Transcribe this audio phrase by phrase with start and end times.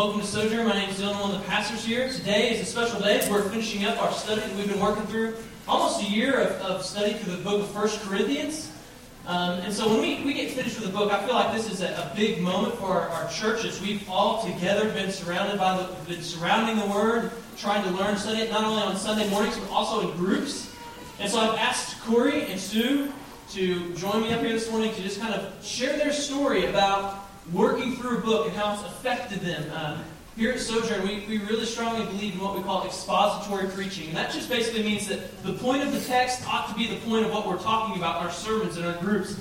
[0.00, 0.66] welcome to Sojourn.
[0.66, 2.10] My name is Dylan, one of the pastors here.
[2.10, 3.20] Today is a special day.
[3.30, 5.36] We're finishing up our study that we've been working through
[5.68, 8.72] almost a year of, of study through the book of First Corinthians.
[9.26, 11.70] Um, and so when we, we get finished with the book, I feel like this
[11.70, 15.58] is a, a big moment for our, our church as we've all together been surrounded
[15.58, 19.28] by the, been surrounding the Word, trying to learn study it, not only on Sunday
[19.28, 20.74] mornings, but also in groups.
[21.18, 23.12] And so I've asked Corey and Sue
[23.50, 27.19] to join me up here this morning to just kind of share their story about
[27.52, 29.70] working through a book and how it's affected them.
[29.72, 30.04] Um,
[30.36, 34.08] here at Sojourn, we, we really strongly believe in what we call expository preaching.
[34.08, 36.96] And that just basically means that the point of the text ought to be the
[37.00, 39.36] point of what we're talking about in our sermons and our groups.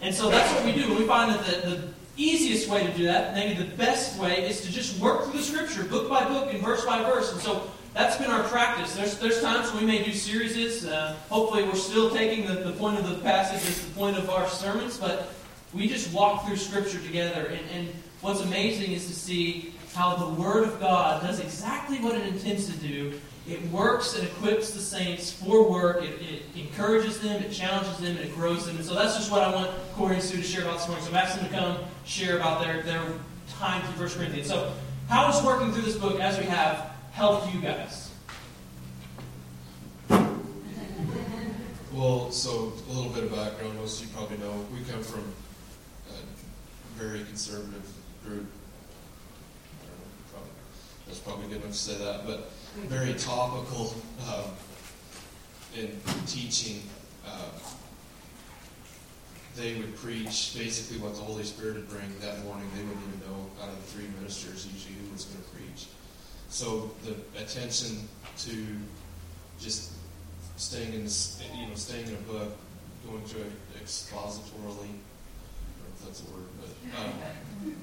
[0.00, 0.94] And so that's what we do.
[0.94, 4.60] We find that the, the easiest way to do that, maybe the best way, is
[4.60, 7.32] to just work through the scripture, book by book and verse by verse.
[7.32, 8.94] And so that's been our practice.
[8.94, 10.84] There's, there's times we may do series.
[10.84, 14.28] Uh, hopefully, we're still taking the, the point of the passage as the point of
[14.30, 15.32] our sermons, but
[15.74, 17.46] we just walk through Scripture together.
[17.46, 17.88] And, and
[18.20, 22.66] what's amazing is to see how the Word of God does exactly what it intends
[22.66, 23.20] to do.
[23.46, 26.02] It works and equips the saints for work.
[26.02, 28.76] It, it encourages them, it challenges them, and it grows them.
[28.76, 31.04] And so that's just what I want Corey and Sue to share about this morning.
[31.04, 33.02] So I'm asking them to come share about their, their
[33.50, 34.48] time through 1 Corinthians.
[34.48, 34.72] So,
[35.08, 38.10] how is working through this book as we have helped you guys?
[41.92, 43.76] Well, so a little bit of background.
[43.76, 45.22] Most of you probably know we come from
[46.96, 47.88] very conservative
[48.24, 48.46] group
[51.06, 52.50] that's probably good enough to say that, but
[52.88, 53.94] very topical
[54.26, 54.50] um,
[55.76, 56.82] in teaching.
[57.26, 57.50] Uh,
[59.56, 62.68] they would preach basically what the Holy Spirit would bring that morning.
[62.74, 65.86] They wouldn't even know out of the three ministers usually who was going to preach.
[66.48, 68.66] So the attention to
[69.60, 69.92] just
[70.56, 72.56] staying in you know, staying in a book,
[73.06, 74.90] going through it expositorily,
[76.04, 77.12] that's a word, but um,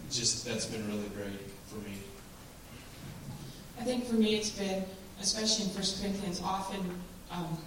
[0.10, 1.98] just that's been really great for me.
[3.80, 4.84] I think for me it's been,
[5.22, 6.80] especially in First Corinthians, often
[7.32, 7.58] um,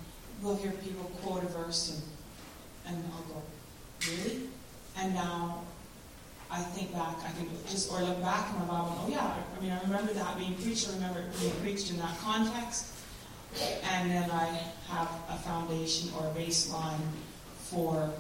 [0.42, 2.00] we'll hear people quote a verse
[2.86, 3.42] and, and I'll go,
[4.08, 4.48] really?
[4.98, 5.62] And now
[6.50, 9.34] I think back, I can just, or look back in my Bible and, oh yeah,
[9.56, 12.92] I mean, I remember that being preached, I remember it being preached in that context.
[13.84, 14.46] And then I
[14.88, 17.00] have a foundation or a baseline
[17.56, 18.10] for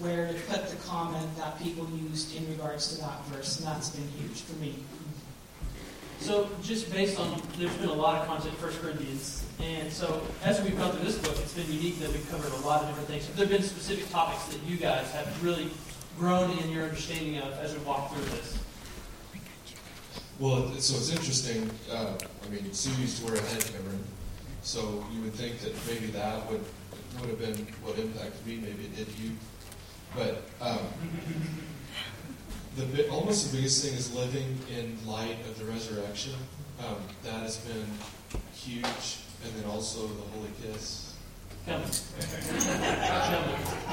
[0.00, 3.90] where to put the comment that people used in regards to that verse, and that's
[3.90, 4.74] been huge for me.
[6.20, 10.22] So, just based on, there's been a lot of content in 1 Corinthians, and so
[10.42, 12.88] as we've gone through this book, it's been unique that we've covered a lot of
[12.88, 13.26] different things.
[13.26, 15.68] Have there been specific topics that you guys have really
[16.18, 18.58] grown in your understanding of as we walk through this?
[20.38, 21.70] Well, so it's interesting.
[21.90, 24.02] Uh, I mean, Sue used to wear a head covering,
[24.62, 26.64] so you would think that maybe that would
[27.20, 28.56] would have been what impacted me.
[28.56, 29.30] Maybe it did you,
[30.16, 30.78] but um,
[32.76, 36.34] the almost the biggest thing is living in light of the resurrection.
[36.80, 37.86] Um, that has been
[38.52, 41.14] huge, and then also the holy kiss.
[41.66, 41.86] Coming.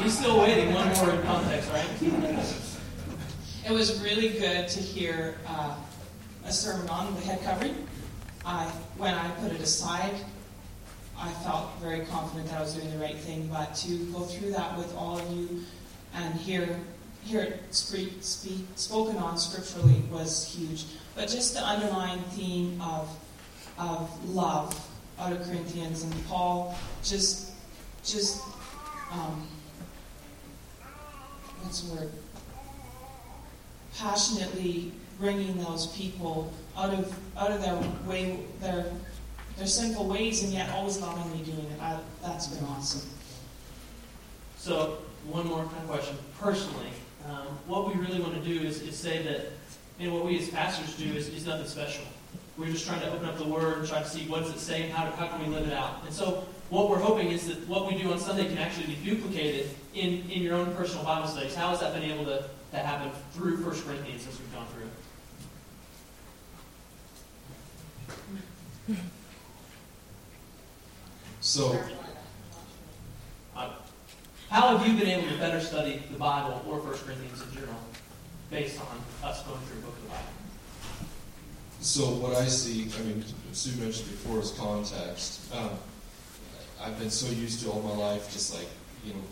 [0.04, 0.74] He's still waiting.
[0.74, 1.88] One more in context, right?
[3.64, 5.76] It was really good to hear uh,
[6.46, 7.88] a sermon on the head covering.
[8.44, 8.66] I,
[8.98, 10.16] when I put it aside,
[11.18, 13.48] I felt very confident that I was doing the right thing.
[13.48, 15.64] But to go through that with all of you
[16.14, 16.80] and hear
[17.24, 20.86] hear it speak, speak, spoken on scripturally was huge.
[21.16, 23.10] But just the underlying theme of,
[23.78, 24.90] of love
[25.20, 27.52] out of Corinthians and Paul just,
[28.04, 28.42] just,
[29.12, 29.48] um,
[31.62, 32.12] what's the word?
[33.98, 37.78] Passionately bringing those people out of out of their
[38.10, 38.92] way, their
[39.58, 41.80] their sinful ways, and yet always lovingly doing it.
[41.80, 43.08] I, that's been awesome.
[44.58, 46.18] So, one more kind of question.
[46.40, 46.90] Personally,
[47.30, 49.48] um, what we really want to do is, is say that,
[50.00, 52.04] and what we as pastors do is, is nothing special.
[52.58, 54.59] We're just trying to open up the Word and try to see what does it
[54.59, 56.04] say and how, how can we live it out.
[56.06, 58.96] And so what we're hoping is that what we do on Sunday can actually be
[59.03, 61.56] duplicated in, in your own personal Bible studies.
[61.56, 64.84] How has that been able to, to happen through 1 Corinthians as we've gone through?
[68.96, 68.97] It?
[71.41, 71.79] So
[74.52, 77.80] how have you been able to better study the Bible or 1 Corinthians in general
[78.50, 80.34] based on us going through a book of the Bible?
[81.80, 85.56] So what I see, I mean, Sue mentioned before is context.
[85.56, 85.70] Um,
[86.84, 88.68] I've been so used to all my life just like,
[89.06, 89.24] you know,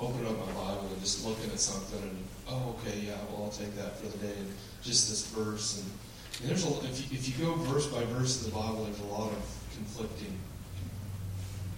[0.00, 3.50] opening up my Bible and just looking at something and, oh, okay, yeah, well, I'll
[3.50, 4.32] take that for the day.
[4.32, 4.50] And
[4.82, 5.82] just this verse.
[5.82, 8.84] And, and there's a, if you, if you go verse by verse in the Bible,
[8.84, 9.44] there's a lot of
[9.76, 10.38] conflicting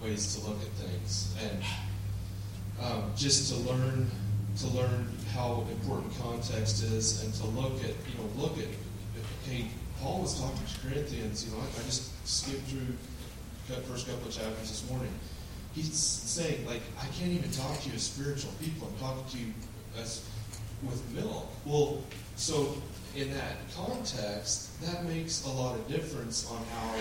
[0.01, 1.35] ways to look at things.
[1.43, 1.61] And
[2.81, 4.09] um, just to learn
[4.57, 8.67] to learn how important context is and to look at you know look at
[9.47, 9.67] hey,
[10.01, 12.95] Paul was talking to Corinthians, you know, I, I just skipped through
[13.67, 15.11] the first couple of chapters this morning.
[15.73, 18.87] He's saying, like, I can't even talk to you as spiritual people.
[18.91, 19.53] I'm talking to you
[19.99, 20.27] as
[20.83, 21.51] with milk.
[21.65, 22.01] Well,
[22.35, 22.75] so
[23.15, 26.95] in that context, that makes a lot of difference on how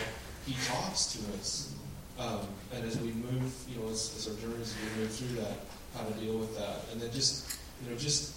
[0.47, 1.75] he talks to us.
[2.19, 2.41] Um,
[2.75, 5.59] and as we move, you know, as, as our journeys, we move through that,
[5.95, 6.81] how to deal with that.
[6.93, 8.35] And then just, you know, just,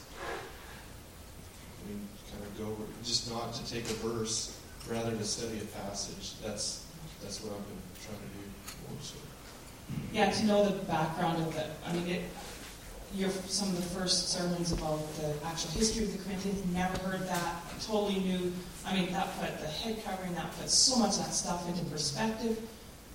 [1.84, 4.60] I mean, kind of go, just not to take a verse,
[4.90, 6.34] rather to study a passage.
[6.44, 6.86] That's,
[7.24, 8.40] that's what I've been trying to do.
[10.14, 12.22] Yeah, to know the background of the, I mean, it,
[13.16, 17.28] your, some of the first sermons about the actual history of the Corinthians, never heard
[17.28, 18.54] that, totally new.
[18.86, 21.84] I mean, that put the head covering, that put so much of that stuff into
[21.86, 22.60] perspective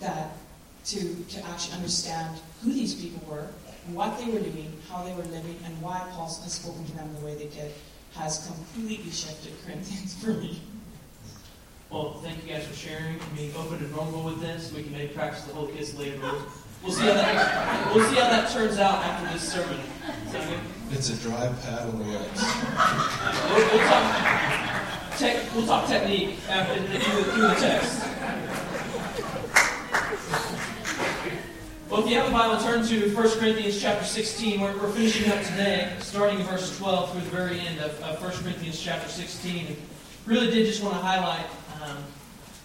[0.00, 0.36] that
[0.86, 3.48] to, to actually understand who these people were,
[3.92, 7.14] what they were doing, how they were living, and why Paul has spoken to them
[7.18, 7.72] the way they did
[8.14, 10.60] has completely shifted Corinthians for me.
[11.90, 14.72] Well, thank you guys for sharing and being open and vulnerable with this.
[14.72, 16.18] We can maybe practice the whole kiss later.
[16.82, 19.78] We'll see how that we'll see how that turns out after this sermon.
[20.90, 22.42] It's a dry pad on the ice.
[23.48, 28.13] We'll, we'll, talk, tech, we'll talk technique after through the, through the text.
[31.94, 34.60] Well, if you have a Bible, turn to 1 Corinthians chapter 16.
[34.60, 38.20] We're, we're finishing up today, starting in verse 12 through the very end of, of
[38.20, 39.66] 1 Corinthians chapter 16.
[39.68, 39.76] And
[40.26, 41.46] really did just want to highlight
[41.84, 41.98] um,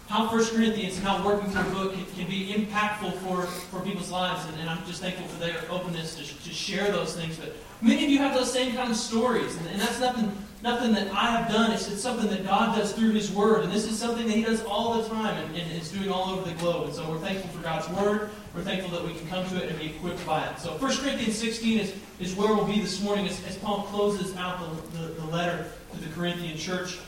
[0.08, 3.78] how First Corinthians and how working through the book can, can, be impactful for, for
[3.82, 4.44] people's lives.
[4.48, 7.36] And, and I'm just thankful for their openness to, to share those things.
[7.36, 9.56] But many of you have those same kind of stories.
[9.58, 11.70] And, and that's nothing, nothing that I have done.
[11.70, 13.62] It's, it's something that God does through His Word.
[13.62, 16.30] And this is something that He does all the time and, and is doing all
[16.30, 16.86] over the globe.
[16.86, 18.30] And so we're thankful for God's Word.
[18.54, 20.58] We're thankful that we can come to it and be equipped by it.
[20.58, 24.36] So 1 Corinthians 16 is, is where we'll be this morning as, as Paul closes
[24.36, 24.58] out
[24.92, 26.98] the, the, the letter to the Corinthian church.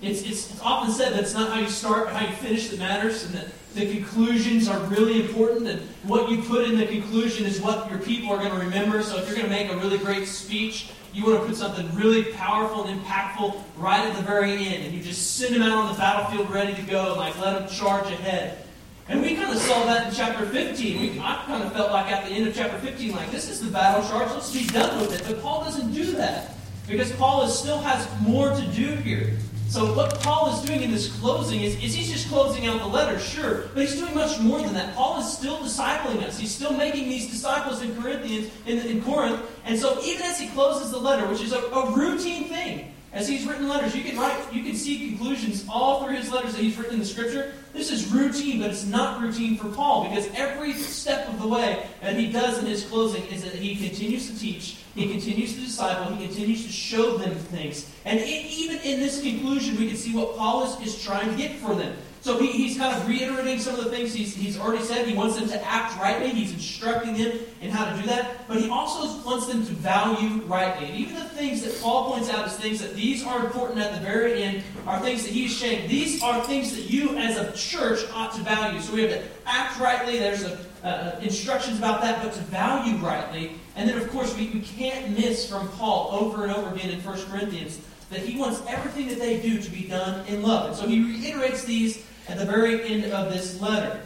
[0.00, 2.78] It's, it's, it's, often said that it's not how you start, how you finish that
[2.78, 7.46] matters, and that the conclusions are really important, and what you put in the conclusion
[7.46, 9.02] is what your people are going to remember.
[9.02, 11.92] So if you're going to make a really great speech, you want to put something
[11.94, 15.78] really powerful and impactful right at the very end, and you just send them out
[15.78, 18.63] on the battlefield ready to go, like let them charge ahead.
[19.08, 21.00] And we kind of saw that in chapter 15.
[21.00, 23.60] We, I kind of felt like at the end of chapter 15, like this is
[23.60, 25.26] the battle charge, let's be done with it.
[25.26, 26.54] But Paul doesn't do that.
[26.88, 29.36] Because Paul is, still has more to do here.
[29.68, 32.86] So what Paul is doing in this closing is, is he's just closing out the
[32.86, 34.94] letter, sure, but he's doing much more than that.
[34.94, 36.38] Paul is still discipling us.
[36.38, 39.40] He's still making these disciples in Corinthians in, in Corinth.
[39.64, 43.28] And so even as he closes the letter, which is a, a routine thing, as
[43.28, 46.60] he's written letters, you can write, you can see conclusions all through his letters that
[46.60, 47.52] he's written in the scripture.
[47.72, 51.86] This is routine, but it's not routine for Paul because every step of the way
[52.02, 55.60] that he does in his closing is that he continues to teach, he continues to
[55.60, 57.88] disciple, he continues to show them things.
[58.04, 61.36] And it, even in this conclusion, we can see what Paul is, is trying to
[61.36, 61.96] get for them.
[62.24, 65.06] So he, he's kind of reiterating some of the things he's, he's already said.
[65.06, 66.30] He wants them to act rightly.
[66.30, 68.48] He's instructing them in how to do that.
[68.48, 70.86] But he also wants them to value rightly.
[70.86, 73.92] And even the things that Paul points out as things that these are important at
[73.92, 75.86] the very end are things that he's saying.
[75.86, 78.80] These are things that you as a church ought to value.
[78.80, 80.18] So we have to act rightly.
[80.18, 83.52] There's a, uh, instructions about that, but to value rightly.
[83.76, 87.04] And then, of course, we, we can't miss from Paul over and over again in
[87.04, 90.68] 1 Corinthians that he wants everything that they do to be done in love.
[90.68, 94.00] And so he reiterates these at the very end of this letter.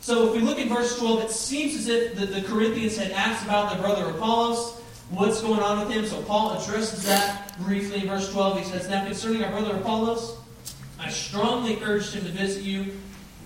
[0.00, 3.12] So if we look in verse 12, it seems as if the, the Corinthians had
[3.12, 6.06] asked about their brother Apollos, what's going on with him.
[6.06, 8.58] So Paul addresses that briefly in verse 12.
[8.58, 10.38] He says, Now concerning our brother Apollos,
[10.98, 12.92] I strongly urged him to visit you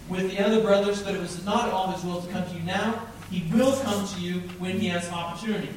[0.09, 2.63] with the other brothers, but it was not all his will to come to you
[2.63, 3.03] now.
[3.31, 5.71] He will come to you when he has opportunity.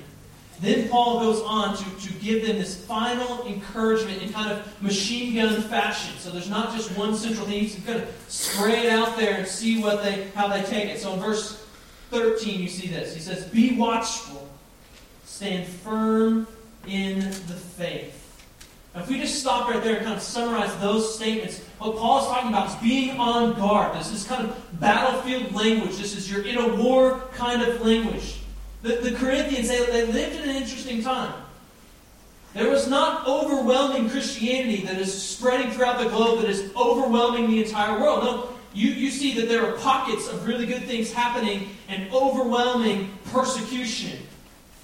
[0.60, 5.36] Then Paul goes on to, to give them this final encouragement in kind of machine
[5.36, 6.18] gun fashion.
[6.18, 7.60] So there's not just one central thing.
[7.60, 11.00] He's going to spray it out there and see what they how they take it.
[11.00, 11.64] So in verse
[12.10, 13.14] 13 you see this.
[13.14, 14.50] He says, Be watchful,
[15.26, 16.48] stand firm
[16.88, 18.24] in the faith.
[18.96, 22.22] Now, if we just stop right there and kind of summarize those statements, what Paul
[22.22, 23.96] is talking about is being on guard.
[23.96, 25.98] This is kind of battlefield language.
[25.98, 28.40] This is you're in a war kind of language.
[28.84, 31.34] The, the Corinthians, they, they lived in an interesting time.
[32.54, 37.64] There was not overwhelming Christianity that is spreading throughout the globe that is overwhelming the
[37.64, 38.24] entire world.
[38.24, 43.12] No, you, you see that there are pockets of really good things happening and overwhelming
[43.26, 44.20] persecution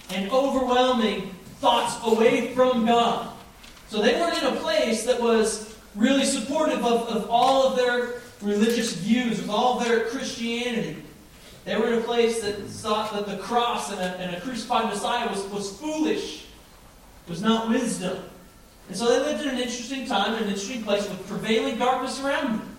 [0.09, 3.29] and overwhelming thoughts away from God.
[3.89, 8.21] So they weren't in a place that was really supportive of, of all of their
[8.41, 11.02] religious views, of all of their Christianity.
[11.65, 14.85] They were in a place that thought that the cross and a, and a crucified
[14.85, 16.45] Messiah was, was foolish,
[17.27, 18.17] was not wisdom.
[18.89, 22.59] And so they lived in an interesting time, an interesting place with prevailing darkness around
[22.59, 22.77] them.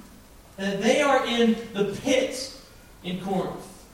[0.58, 2.54] And they are in the pit
[3.02, 3.86] in Corinth.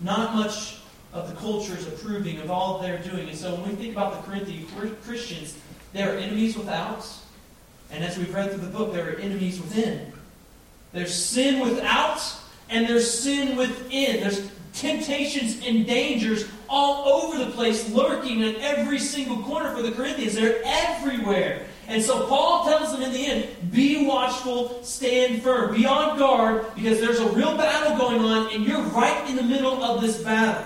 [0.00, 0.78] Not much
[1.12, 3.28] of the culture is approving of all they're doing.
[3.28, 4.66] And so when we think about the Corinthian
[5.02, 5.56] Christians,
[5.92, 7.06] there are enemies without.
[7.90, 10.12] And as we've read through the book, there are enemies within.
[10.92, 12.20] There's sin without,
[12.70, 14.20] and there's sin within.
[14.20, 19.92] There's temptations and dangers all over the place, lurking in every single corner for the
[19.92, 20.34] Corinthians.
[20.34, 21.66] They're everywhere.
[21.86, 26.74] And so Paul tells them in the end be watchful, stand firm, be on guard,
[26.74, 30.22] because there's a real battle going on, and you're right in the middle of this
[30.22, 30.64] battle.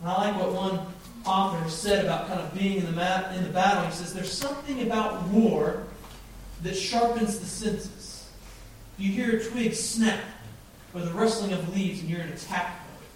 [0.00, 0.80] And I like what one
[1.24, 3.84] author said about kind of being in the, mat, in the battle.
[3.84, 5.84] He says, There's something about war
[6.62, 8.28] that sharpens the senses.
[8.98, 10.22] You hear a twig snap,
[10.94, 13.06] or the rustling of leaves, and you're in attack mode.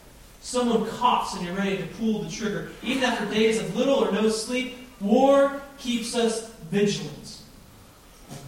[0.41, 2.71] Someone coughs, and you're ready to pull the trigger.
[2.83, 7.39] Even after days of little or no sleep, war keeps us vigilant.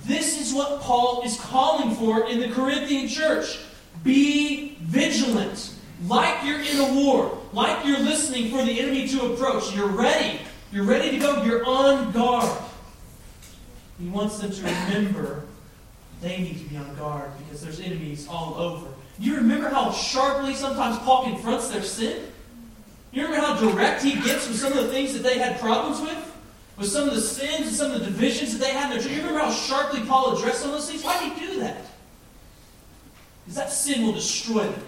[0.04, 3.59] This is what Paul is calling for in the Corinthian church.
[4.04, 5.75] Be vigilant.
[6.06, 7.38] Like you're in a war.
[7.52, 9.75] Like you're listening for the enemy to approach.
[9.75, 10.40] You're ready.
[10.73, 11.42] You're ready to go.
[11.42, 12.62] You're on guard.
[13.99, 15.45] He wants them to remember
[16.21, 18.87] they need to be on guard because there's enemies all over.
[19.18, 22.23] You remember how sharply sometimes Paul confronts their sin?
[23.12, 26.00] You remember how direct he gets with some of the things that they had problems
[26.00, 26.23] with?
[26.76, 29.00] With some of the sins and some of the divisions that they had in their
[29.00, 29.12] church?
[29.12, 31.02] You remember how sharply Paul addressed some of those things?
[31.02, 31.87] Why did he do that?
[33.44, 34.82] Because that sin will destroy them.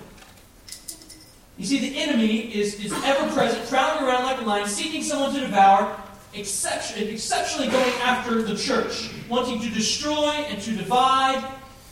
[1.56, 5.32] You see, the enemy is, is ever present, prowling around like a lion, seeking someone
[5.34, 5.98] to devour,
[6.34, 11.42] exception, exceptionally going after the church, wanting to destroy and to divide,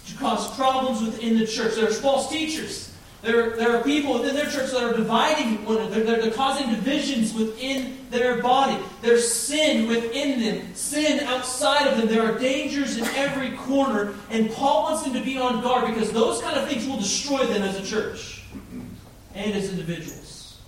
[0.07, 1.75] to cause problems within the church.
[1.75, 2.93] There's false teachers.
[3.23, 6.05] There, there are people within their church that are dividing one another.
[6.05, 8.81] They're, they're causing divisions within their body.
[9.03, 12.07] There's sin within them, sin outside of them.
[12.07, 14.15] There are dangers in every corner.
[14.31, 17.45] And Paul wants them to be on guard because those kind of things will destroy
[17.47, 18.45] them as a church
[19.35, 20.59] and as individuals.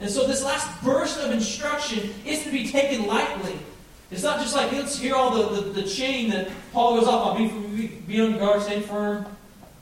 [0.00, 3.58] And so this last burst of instruction is to be taken lightly.
[4.10, 7.36] It's not just like, let's hear all the, the, the chain that Paul goes off
[7.36, 7.76] on.
[7.76, 9.26] Be, be on guard, stand firm.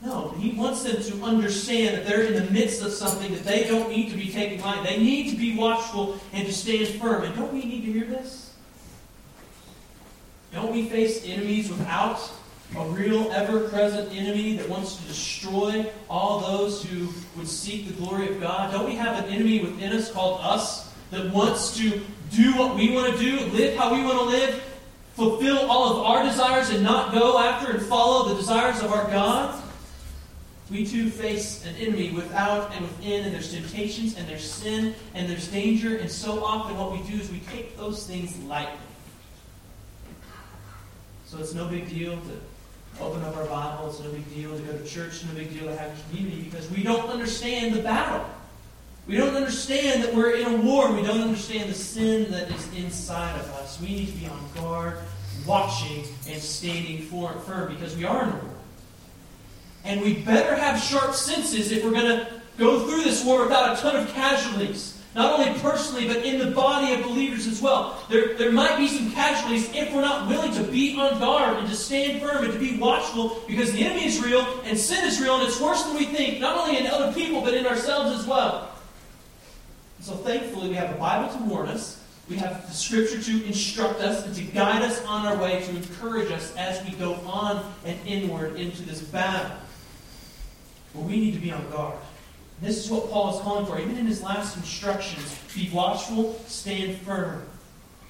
[0.01, 3.63] No, he wants them to understand that they're in the midst of something that they
[3.63, 4.89] don't need to be taken lightly.
[4.89, 7.23] They need to be watchful and to stand firm.
[7.23, 8.53] And don't we need to hear this?
[10.53, 12.19] Don't we face enemies without
[12.77, 17.93] a real, ever present enemy that wants to destroy all those who would seek the
[17.93, 18.71] glory of God?
[18.71, 22.91] Don't we have an enemy within us called us that wants to do what we
[22.91, 24.63] want to do, live how we want to live,
[25.15, 29.09] fulfill all of our desires, and not go after and follow the desires of our
[29.09, 29.63] God?
[30.69, 35.29] We too face an enemy without and within, and there's temptations, and there's sin, and
[35.29, 38.77] there's danger, and so often what we do is we take those things lightly.
[41.25, 44.63] So it's no big deal to open up our Bible, it's no big deal to
[44.63, 47.81] go to church, it's no big deal to have community, because we don't understand the
[47.81, 48.25] battle.
[49.07, 50.91] We don't understand that we're in a war.
[50.91, 53.79] We don't understand the sin that is inside of us.
[53.79, 54.97] We need to be on guard,
[55.45, 58.53] watching, and standing firm because we are in a war.
[59.85, 63.77] And we better have sharp senses if we're going to go through this war without
[63.77, 65.01] a ton of casualties.
[65.15, 68.03] Not only personally, but in the body of believers as well.
[68.09, 71.67] There, there might be some casualties if we're not willing to be on guard and
[71.69, 75.21] to stand firm and to be watchful because the enemy is real and sin is
[75.21, 78.19] real and it's worse than we think, not only in other people, but in ourselves
[78.19, 78.76] as well.
[80.07, 82.01] So thankfully, we have the Bible to warn us.
[82.29, 85.69] We have the Scripture to instruct us and to guide us on our way, to
[85.71, 89.51] encourage us as we go on and inward into this battle.
[90.95, 91.97] But we need to be on guard.
[92.61, 95.41] This is what Paul is calling for, even in his last instructions.
[95.53, 97.45] Be watchful, stand firm.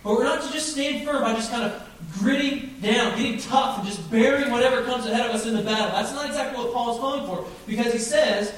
[0.03, 1.81] But we're not to just stand firm by just kind of
[2.19, 5.89] gritting down, getting tough, and just bearing whatever comes ahead of us in the battle.
[5.89, 7.43] That's not exactly what Paul is calling for.
[7.65, 8.53] Because he says,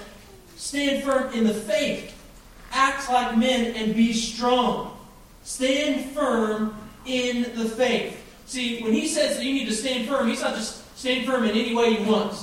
[0.58, 2.18] stand firm in the faith.
[2.72, 4.98] Act like men and be strong.
[5.44, 8.16] Stand firm in the faith.
[8.46, 11.44] See, when he says that you need to stand firm, he's not just stand firm
[11.44, 12.36] in any way you want.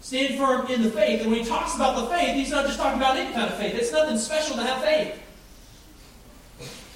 [0.00, 1.20] Stand firm in the faith.
[1.22, 3.56] And when he talks about the faith, he's not just talking about any kind of
[3.56, 3.74] faith.
[3.74, 5.20] It's nothing special to have faith.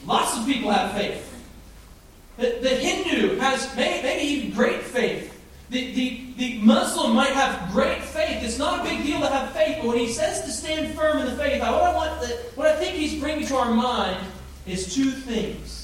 [0.07, 1.27] Lots of people have faith.
[2.37, 5.40] The, the Hindu has maybe even great faith.
[5.71, 8.43] The, the, the Muslim might have great faith.
[8.43, 11.19] It's not a big deal to have faith, but when he says to stand firm
[11.19, 14.19] in the faith, what I want, what I think he's bringing to our mind
[14.67, 15.81] is two things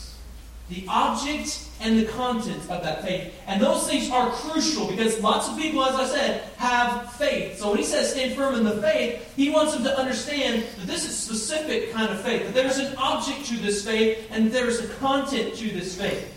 [0.69, 3.33] the object and the content of that faith.
[3.47, 7.59] And those things are crucial because lots of people, as I said, have faith.
[7.59, 10.87] So when he says stand firm in the faith, he wants them to understand that
[10.87, 14.81] this is specific kind of faith, that there's an object to this faith and there's
[14.81, 16.33] a content to this faith.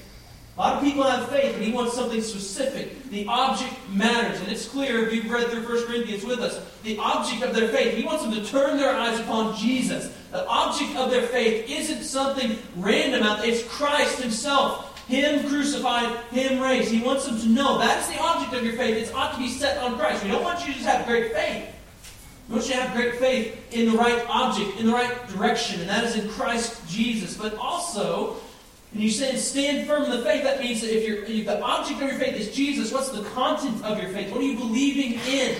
[0.60, 3.10] A lot of people have faith, and he wants something specific.
[3.12, 4.42] The object matters.
[4.42, 6.62] And it's clear if you've read through 1 Corinthians with us.
[6.84, 10.14] The object of their faith, he wants them to turn their eyes upon Jesus.
[10.32, 15.02] The object of their faith isn't something random out there, it's Christ himself.
[15.08, 16.92] Him crucified, Him raised.
[16.92, 18.98] He wants them to know that's the object of your faith.
[18.98, 20.26] It ought to be set on Christ.
[20.26, 21.70] We don't want you to just have great faith.
[22.50, 25.80] We want you to have great faith in the right object, in the right direction,
[25.80, 27.38] and that is in Christ Jesus.
[27.38, 28.36] But also,
[28.92, 31.62] and you say stand firm in the faith, that means that if, you if the
[31.62, 34.32] object of your faith is Jesus, what's the content of your faith?
[34.32, 35.56] What are you believing in?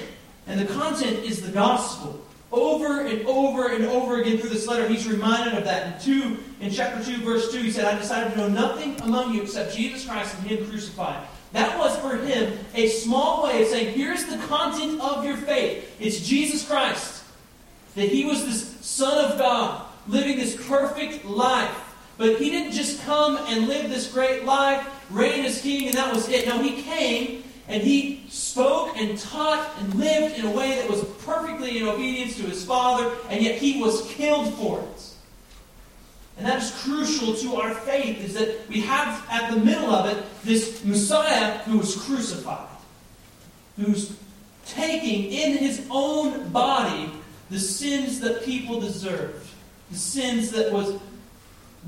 [0.48, 2.26] And the content is the gospel.
[2.52, 5.94] Over and over and over again through this letter, he's reminded of that.
[5.94, 9.36] In two, in chapter two, verse two, he said, "I decided to know nothing among
[9.36, 13.68] you except Jesus Christ and Him crucified." That was for him a small way of
[13.68, 15.96] saying, "Here's the content of your faith.
[16.00, 17.22] It's Jesus Christ.
[17.96, 21.89] That He was this Son of God, living this perfect life."
[22.20, 26.14] But he didn't just come and live this great life, reign as king, and that
[26.14, 26.46] was it.
[26.46, 31.02] No, he came and he spoke and taught and lived in a way that was
[31.24, 35.04] perfectly in obedience to his Father, and yet he was killed for it.
[36.38, 40.10] And that is crucial to our faith, is that we have at the middle of
[40.10, 42.68] it this Messiah who was crucified,
[43.78, 44.18] who's
[44.66, 47.14] taking in his own body
[47.50, 49.48] the sins that people deserved,
[49.90, 51.00] the sins that was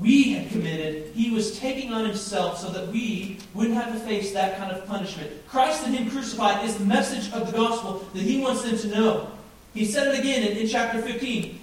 [0.00, 4.32] we had committed, he was taking on himself so that we wouldn't have to face
[4.32, 5.30] that kind of punishment.
[5.48, 8.88] Christ and him crucified is the message of the gospel that he wants them to
[8.88, 9.30] know.
[9.74, 11.58] He said it again in, in chapter 15.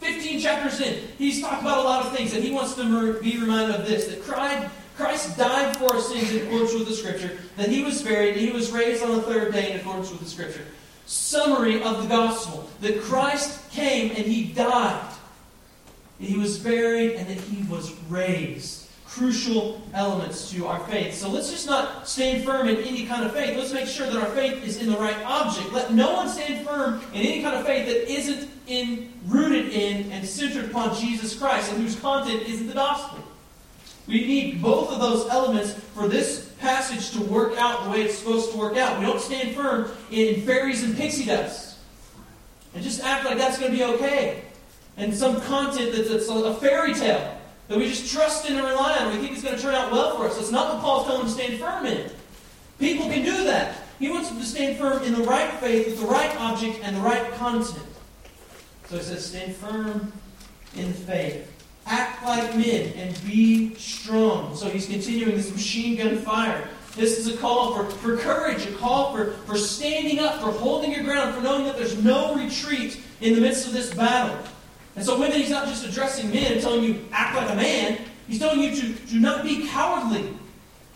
[0.00, 3.38] 15 chapters in, he's talked about a lot of things, and he wants to be
[3.38, 7.68] reminded of this that Christ died for our sins in accordance with the Scripture, that
[7.68, 10.28] he was buried, and he was raised on the third day in accordance with the
[10.28, 10.64] Scripture.
[11.06, 15.14] Summary of the gospel that Christ came and he died
[16.18, 18.86] he was buried, and that he was raised.
[19.06, 21.14] Crucial elements to our faith.
[21.14, 23.56] So let's just not stand firm in any kind of faith.
[23.56, 25.72] Let's make sure that our faith is in the right object.
[25.72, 30.12] Let no one stand firm in any kind of faith that isn't in, rooted in
[30.12, 33.18] and centered upon Jesus Christ and whose content isn't the gospel.
[34.06, 38.18] We need both of those elements for this passage to work out the way it's
[38.18, 38.98] supposed to work out.
[38.98, 41.78] We don't stand firm in fairies and pixie dust
[42.74, 44.42] and just act like that's going to be okay
[44.98, 47.36] and some content that's a fairy tale
[47.68, 49.12] that we just trust in and rely on.
[49.12, 50.36] We think it's going to turn out well for us.
[50.36, 52.10] That's not what Paul's telling them to stand firm in.
[52.78, 53.76] People can do that.
[53.98, 56.96] He wants them to stand firm in the right faith with the right object and
[56.96, 57.86] the right content.
[58.88, 60.12] So he says, stand firm
[60.76, 61.52] in faith.
[61.86, 64.54] Act like men and be strong.
[64.56, 66.68] So he's continuing this machine gun fire.
[66.96, 70.92] This is a call for, for courage, a call for, for standing up, for holding
[70.92, 74.36] your ground, for knowing that there's no retreat in the midst of this battle.
[74.98, 78.00] And so, women, he's not just addressing men and telling you, act like a man.
[78.26, 80.34] He's telling you to, to not be cowardly,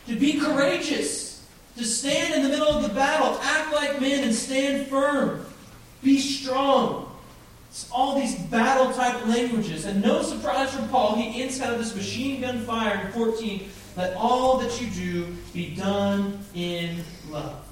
[0.08, 4.34] to be courageous, to stand in the middle of the battle, act like men, and
[4.34, 5.46] stand firm.
[6.02, 7.16] Be strong.
[7.70, 9.84] It's all these battle type languages.
[9.84, 13.70] And no surprise from Paul, he ends kind of this machine gun fire in 14.
[13.96, 17.64] Let all that you do be done in love.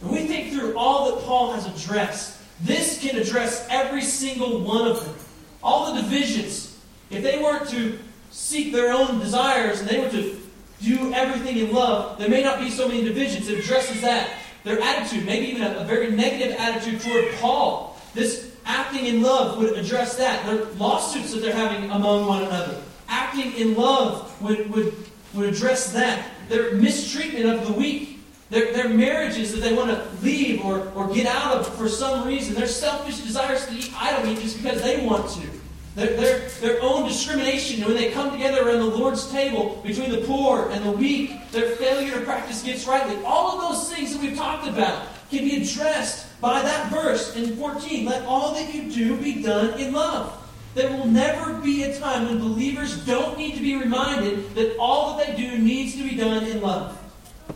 [0.00, 4.88] And we think through all that Paul has addressed, this can address every single one
[4.88, 5.25] of them.
[5.66, 6.78] All the divisions,
[7.10, 7.98] if they weren't to
[8.30, 10.40] seek their own desires and they were to
[10.80, 13.48] do everything in love, there may not be so many divisions.
[13.48, 14.30] It addresses that.
[14.62, 18.00] Their attitude, maybe even a, a very negative attitude toward Paul.
[18.14, 20.46] This acting in love would address that.
[20.46, 22.80] Their lawsuits that they're having among one another.
[23.08, 24.94] Acting in love would, would,
[25.34, 26.30] would address that.
[26.48, 28.15] Their mistreatment of the weak.
[28.48, 32.26] Their, their marriages that they want to leave or, or get out of for some
[32.26, 32.54] reason.
[32.54, 35.56] Their selfish desires to eat idol meat just because they want to
[35.96, 40.18] their, their, their own discrimination when they come together around the Lord's table between the
[40.18, 43.16] poor and the weak, their failure to practice gifts rightly.
[43.24, 47.56] All of those things that we've talked about can be addressed by that verse in
[47.56, 48.04] 14.
[48.04, 50.42] Let all that you do be done in love.
[50.74, 55.16] There will never be a time when believers don't need to be reminded that all
[55.16, 56.98] that they do needs to be done in love.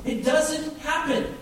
[0.05, 1.35] It doesn't happen.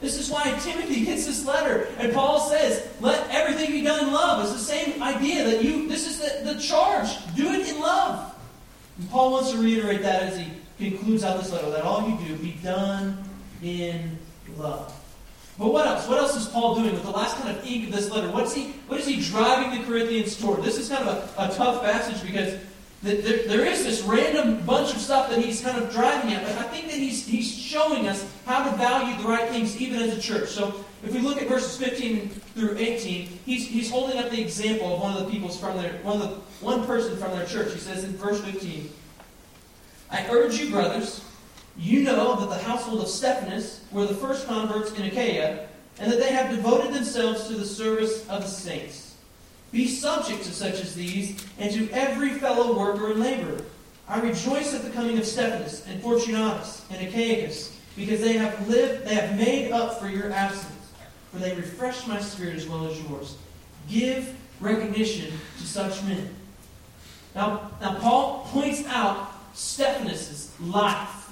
[0.00, 1.88] This is why Timothy gets this letter.
[1.98, 4.44] And Paul says, let everything be done in love.
[4.44, 7.08] It's the same idea that you, this is the, the charge.
[7.34, 8.34] Do it in love.
[8.98, 10.38] And Paul wants to reiterate that as
[10.78, 11.70] he concludes out this letter.
[11.70, 13.16] that all you do be done
[13.62, 14.18] in
[14.58, 14.92] love.
[15.58, 16.06] But what else?
[16.06, 18.30] What else is Paul doing with the last kind of ink of this letter?
[18.30, 20.62] What's he, what is he driving the Corinthians toward?
[20.62, 22.58] This is kind of a, a tough passage because
[23.02, 26.68] there, is this random bunch of stuff that he's kind of driving at, but I
[26.68, 30.20] think that he's, he's showing us how to value the right things even as a
[30.20, 30.48] church.
[30.48, 34.94] So if we look at verses 15 through 18, he's, he's holding up the example
[34.94, 37.72] of one of the people's from their one of the one person from their church.
[37.72, 38.90] He says in verse 15,
[40.10, 41.22] I urge you, brothers,
[41.76, 46.18] you know that the household of Stephanas were the first converts in Achaia, and that
[46.18, 49.05] they have devoted themselves to the service of the saints.
[49.76, 53.62] Be subject to such as these, and to every fellow worker and laborer.
[54.08, 59.06] I rejoice at the coming of Stephanas and Fortunatus and Achaicus, because they have lived,
[59.06, 60.92] they have made up for your absence,
[61.30, 63.36] for they refreshed my spirit as well as yours.
[63.90, 66.34] Give recognition to such men.
[67.34, 71.30] Now, now Paul points out Stephanas' life,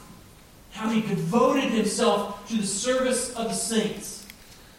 [0.72, 4.26] how he devoted himself to the service of the saints.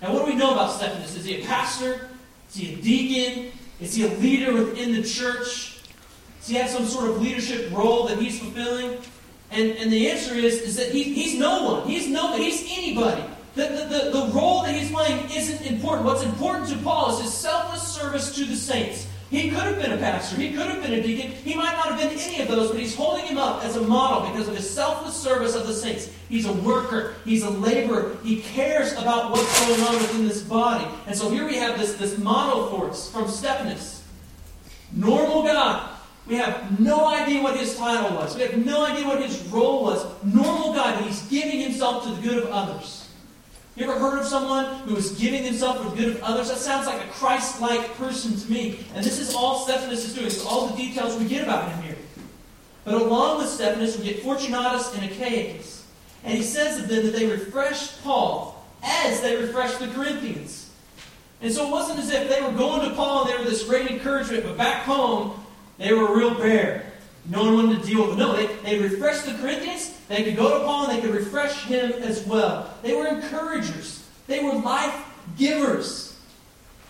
[0.04, 1.16] Now, what do we know about Stephanas?
[1.16, 2.12] Is he a pastor?
[2.52, 3.52] Is he a deacon?
[3.80, 5.80] Is he a leader within the church?
[6.40, 8.98] Does he have some sort of leadership role that he's fulfilling?
[9.52, 11.88] And, and the answer is, is that he, he's no one.
[11.88, 12.46] He's nobody.
[12.46, 13.24] he's anybody.
[13.56, 16.06] The, the, the, the role that he's playing isn't important.
[16.06, 19.08] What's important to Paul is his selfless service to the saints.
[19.32, 20.36] He could have been a pastor.
[20.38, 21.32] He could have been a deacon.
[21.32, 23.82] He might not have been any of those, but he's holding him up as a
[23.82, 26.12] model because of his selfless service of the saints.
[26.30, 27.16] He's a worker.
[27.26, 28.18] He's a laborer.
[28.24, 30.88] He cares about what's going on within this body.
[31.08, 34.04] And so here we have this, this model for us from Stephanas.
[34.94, 35.92] Normal guy.
[36.28, 38.36] We have no idea what his title was.
[38.36, 40.06] We have no idea what his role was.
[40.24, 43.05] Normal but he's giving himself to the good of others.
[43.76, 46.48] You ever heard of someone who is giving himself for the good of others?
[46.48, 48.86] That sounds like a Christ like person to me.
[48.96, 50.28] And this is all Stephanas is doing.
[50.28, 51.98] It's all the details we get about him here.
[52.86, 55.82] But along with Stephanas, we get Fortunatus and Achaicus.
[56.24, 60.72] And he says of them that they refreshed Paul as they refreshed the Corinthians.
[61.42, 63.64] And so it wasn't as if they were going to Paul and they were this
[63.66, 65.46] great encouragement, but back home,
[65.78, 66.94] they were a real bear.
[67.30, 68.20] No one wanted to deal with them.
[68.20, 69.95] No, they, they refreshed the Corinthians.
[70.08, 72.74] They could go to Paul and they could refresh him as well.
[72.84, 74.08] They were encouragers.
[74.28, 74.96] They were life
[75.38, 76.20] givers.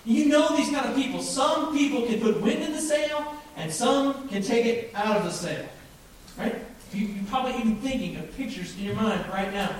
[0.06, 1.21] You know these kind of people.
[1.21, 5.23] Some people can put wind in the sail, and some can take it out of
[5.23, 5.65] the sail.
[6.38, 6.56] Right?
[6.93, 9.73] You, you're probably even thinking of pictures in your mind right now.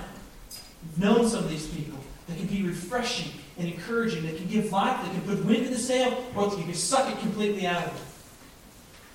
[0.82, 4.72] You've known some of these people that can be refreshing and encouraging, that can give
[4.72, 7.84] life, that can put wind in the sail, or you can suck it completely out
[7.84, 8.05] of it.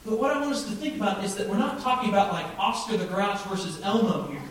[0.06, 2.46] But what I want us to think about is that we're not talking about like
[2.58, 4.42] Oscar the Grouch versus Elmo here.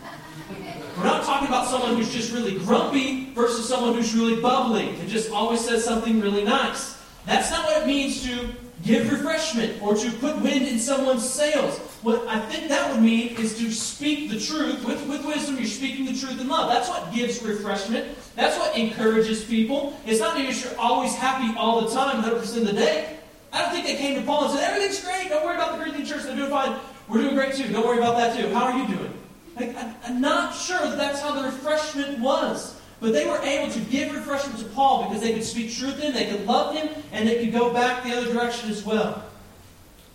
[0.97, 5.09] We're not talking about someone who's just really grumpy versus someone who's really bubbly and
[5.09, 6.97] just always says something really nice.
[7.25, 8.49] That's not what it means to
[8.83, 11.79] give refreshment or to put wind in someone's sails.
[12.01, 14.83] What I think that would mean is to speak the truth.
[14.85, 16.69] With, with wisdom, you're speaking the truth in love.
[16.69, 18.17] That's what gives refreshment.
[18.35, 19.99] That's what encourages people.
[20.05, 23.17] It's not that you're always happy all the time, 100% of the day.
[23.53, 25.29] I don't think they came to Paul and said, Everything's great.
[25.29, 26.23] Don't worry about the Corinthian church.
[26.23, 26.79] They're doing fine.
[27.07, 27.71] We're doing great too.
[27.71, 28.53] Don't worry about that too.
[28.53, 29.13] How are you doing?
[29.59, 32.79] Like, I'm not sure that that's how the refreshment was.
[33.01, 36.13] But they were able to give refreshment to Paul because they could speak truth in,
[36.13, 39.25] they could love him, and they could go back the other direction as well.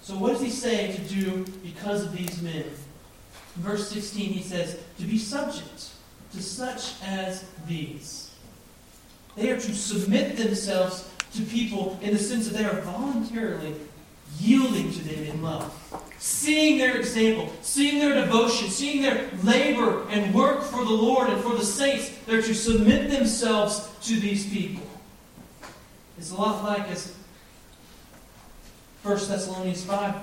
[0.03, 2.63] So, what does he say to do because of these men?
[2.63, 5.91] In verse 16, he says, To be subject
[6.33, 8.31] to such as these.
[9.35, 13.75] They are to submit themselves to people in the sense that they are voluntarily
[14.39, 15.73] yielding to them in love.
[16.19, 21.41] Seeing their example, seeing their devotion, seeing their labor and work for the Lord and
[21.43, 24.87] for the saints, they're to submit themselves to these people.
[26.19, 27.15] It's a lot like as
[29.03, 30.15] 1 Thessalonians 5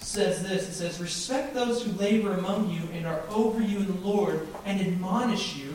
[0.00, 3.86] says this it says, Respect those who labor among you and are over you in
[3.86, 5.74] the Lord, and admonish you,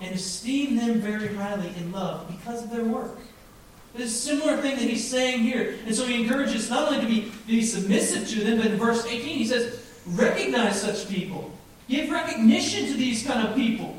[0.00, 3.18] and esteem them very highly in love because of their work.
[3.94, 5.78] It's a similar thing that he's saying here.
[5.86, 8.76] And so he encourages not only to be, to be submissive to them, but in
[8.76, 11.52] verse 18 he says, recognize such people.
[11.88, 13.96] Give recognition to these kind of people.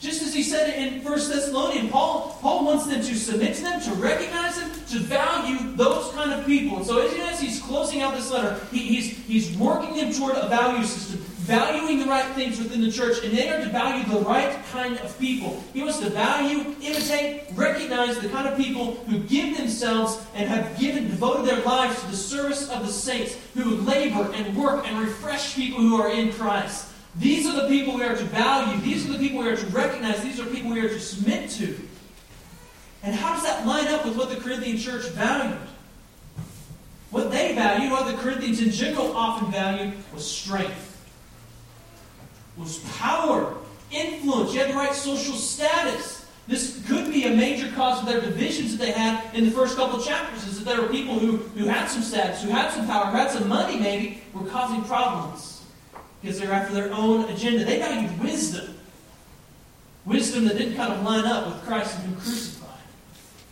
[0.00, 3.80] Just as he said in 1 Thessalonians, Paul, Paul wants them to submit to them,
[3.82, 6.78] to recognize them, to value those kind of people.
[6.78, 10.48] And so as he's closing out this letter, he, he's, he's working them toward a
[10.48, 14.20] value system valuing the right things within the church, and they are to value the
[14.20, 15.64] right kind of people.
[15.72, 20.78] He wants to value, imitate, recognize the kind of people who give themselves and have
[20.78, 25.00] given, devoted their lives to the service of the saints, who labor and work and
[25.00, 26.92] refresh people who are in Christ.
[27.16, 28.78] These are the people we are to value.
[28.82, 30.22] These are the people we are to recognize.
[30.22, 31.80] These are the people we are to submit to.
[33.02, 35.56] And how does that line up with what the Corinthian church valued?
[37.10, 40.88] What they valued, what the Corinthians in general often valued, was strength
[42.58, 43.54] was power,
[43.90, 44.52] influence.
[44.52, 46.26] You had the right social status.
[46.46, 49.76] This could be a major cause of their divisions that they had in the first
[49.76, 52.86] couple chapters, is that there were people who, who had some status, who had some
[52.86, 55.64] power, who had some money maybe, were causing problems
[56.20, 57.64] because they're after their own agenda.
[57.64, 58.74] They valued wisdom.
[60.04, 62.68] Wisdom that didn't kind of line up with Christ and Him crucified.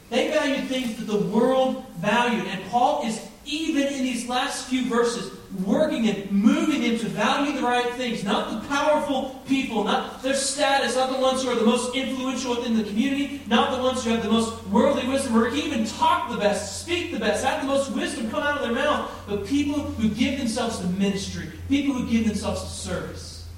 [0.08, 2.46] They valued things that the world valued.
[2.46, 7.52] And Paul is, even in these last few verses, working and moving them to value
[7.52, 11.54] the right things, not the powerful people, not their status, not the ones who are
[11.54, 15.36] the most influential within the community, not the ones who have the most worldly wisdom,
[15.36, 18.62] or even talk the best, speak the best, have the most wisdom come out of
[18.62, 23.48] their mouth, but people who give themselves to ministry, people who give themselves to service.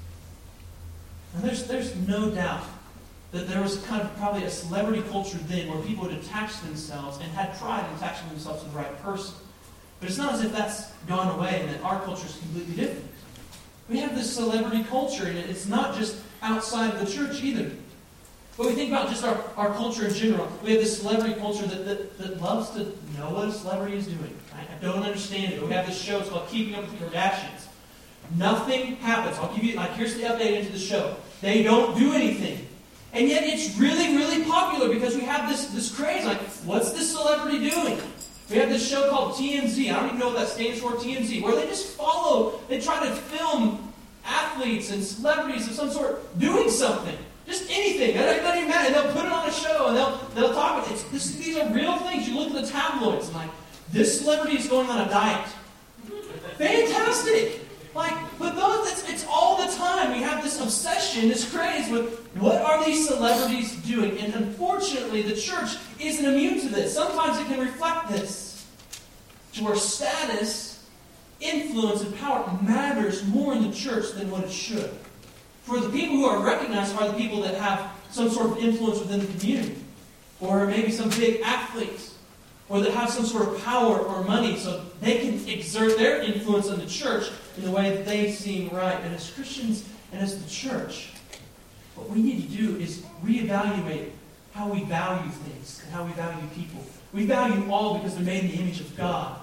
[1.35, 2.63] And there's, there's no doubt
[3.31, 7.19] that there was kind of probably a celebrity culture then where people would attach themselves
[7.21, 9.35] and had pride in attaching themselves to the right person.
[9.99, 13.05] But it's not as if that's gone away and that our culture is completely different.
[13.89, 17.71] We have this celebrity culture, and it's not just outside of the church either.
[18.55, 20.47] But we think about just our, our culture in general.
[20.63, 22.79] We have this celebrity culture that, that, that loves to
[23.17, 24.37] know what a celebrity is doing.
[24.53, 25.61] I, I don't understand it.
[25.61, 27.67] We have this show, it's called Keeping Up with the Kardashians.
[28.37, 29.37] Nothing happens.
[29.37, 31.15] I'll give you, like, here's the update into the show.
[31.41, 32.67] They don't do anything.
[33.13, 36.25] And yet it's really, really popular because we have this, this craze.
[36.25, 37.99] Like, what's this celebrity doing?
[38.49, 39.91] We have this show called TMZ.
[39.91, 43.05] I don't even know what that stands for, TMZ, where they just follow, they try
[43.07, 43.93] to film
[44.25, 47.17] athletes and celebrities of some sort doing something.
[47.45, 48.15] Just anything.
[48.15, 48.87] It doesn't even matter.
[48.87, 51.05] And they'll put it on a show and they'll, they'll talk about it.
[51.11, 52.27] This, these are real things.
[52.27, 53.49] You look at the tabloids and like,
[53.91, 55.47] this celebrity is going on a diet.
[56.57, 57.68] Fantastic.
[57.99, 60.13] Like, but those, it's, it's all the time.
[60.13, 64.17] We have this obsession, this craze with what are these celebrities doing?
[64.19, 66.93] And unfortunately, the church isn't immune to this.
[66.93, 68.65] Sometimes it can reflect this.
[69.55, 70.87] To where status,
[71.41, 74.91] influence, and power matters more in the church than what it should.
[75.63, 78.99] For the people who are recognized are the people that have some sort of influence
[78.99, 79.75] within the community.
[80.39, 82.15] Or maybe some big athletes.
[82.69, 86.69] Or that have some sort of power or money so they can exert their influence
[86.69, 87.29] on the church
[87.59, 88.99] in the way that they seem right.
[89.03, 91.11] And as Christians and as the church,
[91.95, 94.11] what we need to do is reevaluate
[94.53, 96.81] how we value things and how we value people.
[97.11, 99.41] We value all because they're made in the image of God.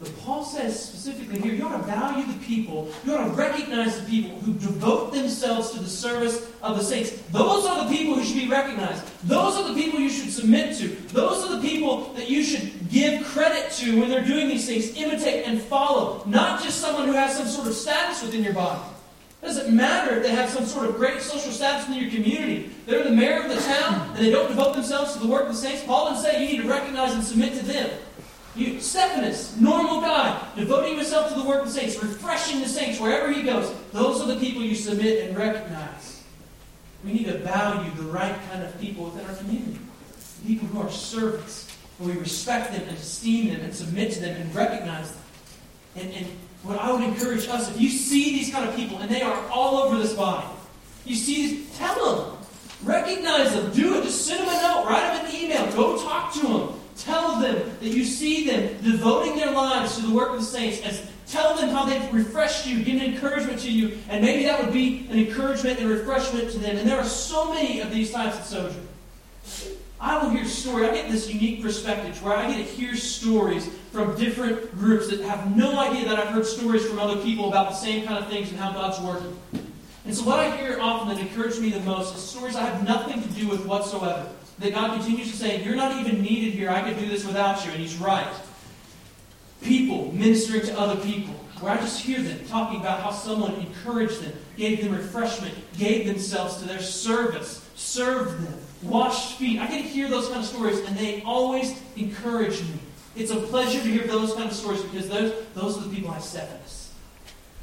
[0.00, 4.00] But Paul says specifically here, you ought to value the people, you ought to recognize
[4.00, 7.12] the people who devote themselves to the service of the saints.
[7.30, 9.04] Those are the people who should be recognized.
[9.28, 10.88] Those are the people you should submit to.
[11.12, 14.96] Those are the people that you should give credit to when they're doing these things,
[14.96, 16.24] imitate and follow.
[16.26, 18.82] Not just someone who has some sort of status within your body.
[19.42, 22.70] It doesn't matter if they have some sort of great social status in your community.
[22.86, 25.48] They're the mayor of the town and they don't devote themselves to the work of
[25.48, 25.84] the saints.
[25.84, 27.90] Paul didn't say you need to recognize and submit to them.
[28.56, 33.00] You, Stephanas, normal guy, devoting himself to the work of the saints, refreshing the saints
[33.00, 33.74] wherever he goes.
[33.92, 36.22] Those are the people you submit and recognize.
[37.04, 39.78] We need to value the right kind of people within our community.
[40.46, 44.40] People who are servants, and we respect them and esteem them and submit to them
[44.40, 45.22] and recognize them.
[45.96, 46.26] And, and
[46.62, 49.48] what I would encourage us, if you see these kind of people, and they are
[49.48, 50.46] all over this body,
[51.04, 52.38] you see these, tell them.
[52.84, 53.72] Recognize them.
[53.72, 54.04] Do it.
[54.04, 54.86] Just send them a note.
[54.86, 55.72] Write them an email.
[55.72, 56.80] Go talk to them.
[56.96, 60.80] Tell them that you see them devoting their lives to the work of the saints.
[60.82, 64.72] As tell them how they've refreshed you, given encouragement to you, and maybe that would
[64.72, 66.76] be an encouragement and refreshment to them.
[66.76, 68.88] And there are so many of these types of Sojourn.
[70.00, 70.90] I will hear stories.
[70.90, 75.20] I get this unique perspective where I get to hear stories from different groups that
[75.20, 78.28] have no idea that I've heard stories from other people about the same kind of
[78.28, 79.36] things and how God's working.
[80.04, 82.84] And so what I hear often that encourages me the most is stories I have
[82.84, 84.28] nothing to do with whatsoever.
[84.58, 86.70] That God continues to say, You're not even needed here.
[86.70, 87.72] I could do this without you.
[87.72, 88.32] And He's right.
[89.62, 94.22] People ministering to other people, where I just hear them talking about how someone encouraged
[94.22, 99.60] them, gave them refreshment, gave themselves to their service, served them, washed feet.
[99.60, 102.78] I to hear those kind of stories, and they always encourage me.
[103.16, 106.10] It's a pleasure to hear those kind of stories because those, those are the people
[106.10, 106.92] I set us.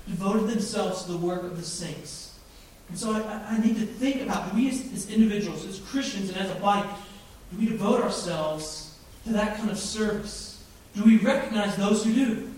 [0.07, 2.20] Devoted themselves to the work of the saints.
[2.91, 6.29] And so I, I need to think about do we as, as individuals, as Christians,
[6.29, 6.87] and as a body,
[7.51, 10.61] do we devote ourselves to that kind of service?
[10.93, 12.53] Do we recognize those who do?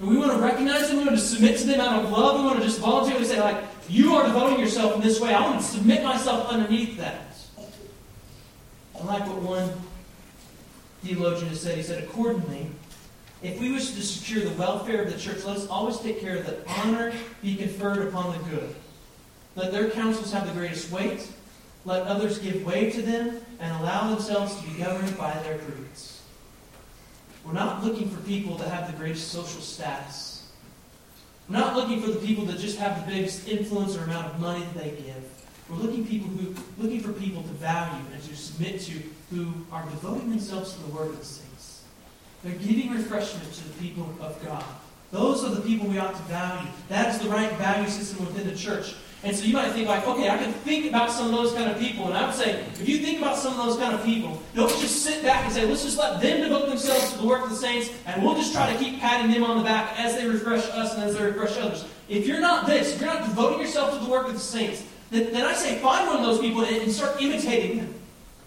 [0.00, 0.96] Do we want to recognize them?
[0.96, 2.40] We want to submit to them out of love.
[2.40, 5.34] We want to just voluntarily say, like, you are devoting yourself in this way.
[5.34, 7.20] I want to submit myself underneath that.
[8.98, 9.70] I like what one
[11.02, 11.76] theologian has said.
[11.76, 12.66] He said, accordingly,
[13.42, 16.40] if we wish to secure the welfare of the church, let us always take care
[16.40, 18.74] that honor be conferred upon the good.
[19.56, 21.26] Let their counsels have the greatest weight.
[21.84, 26.22] Let others give way to them and allow themselves to be governed by their prudence.
[27.44, 30.48] We're not looking for people that have the greatest social status.
[31.48, 34.40] We're not looking for the people that just have the biggest influence or amount of
[34.40, 35.24] money that they give.
[35.68, 39.84] We're looking people who looking for people to value and to submit to who are
[39.84, 41.84] devoting themselves to the work of the saints.
[42.42, 44.64] They're giving refreshment to the people of God.
[45.12, 46.68] Those are the people we ought to value.
[46.88, 48.94] That is the right value system within the church.
[49.22, 51.70] And so you might think like, okay, I can think about some of those kind
[51.70, 52.06] of people.
[52.06, 54.70] And I would say, if you think about some of those kind of people, don't
[54.80, 57.50] just sit back and say, let's just let them devote themselves to the work of
[57.50, 60.26] the saints, and we'll just try to keep patting them on the back as they
[60.26, 61.84] refresh us and as they refresh others.
[62.08, 64.84] If you're not this, if you're not devoting yourself to the work of the saints,
[65.10, 67.94] then, then I say find one of those people and, and start imitating them.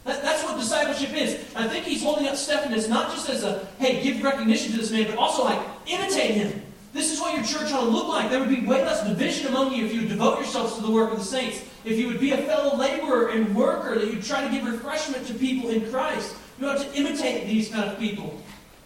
[0.05, 1.35] That, that's what discipleship is.
[1.55, 4.91] I think he's holding up Stephanas not just as a, hey, give recognition to this
[4.91, 6.61] man, but also like, imitate him.
[6.93, 8.29] This is what your church ought to look like.
[8.29, 10.91] There would be way less division among you if you would devote yourselves to the
[10.91, 11.63] work of the saints.
[11.83, 15.25] If you would be a fellow laborer and worker, that you'd try to give refreshment
[15.27, 16.35] to people in Christ.
[16.59, 18.39] You ought to imitate these kind of people.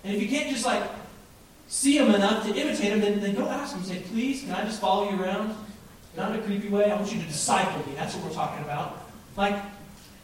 [0.05, 0.83] And if you can't just like
[1.67, 3.83] see them enough to imitate them, then, then go ask them.
[3.83, 5.53] Say, please, can I just follow you around?
[6.15, 6.89] Not in a creepy way.
[6.89, 7.93] I want you to disciple me.
[7.95, 9.05] That's what we're talking about.
[9.35, 9.61] Like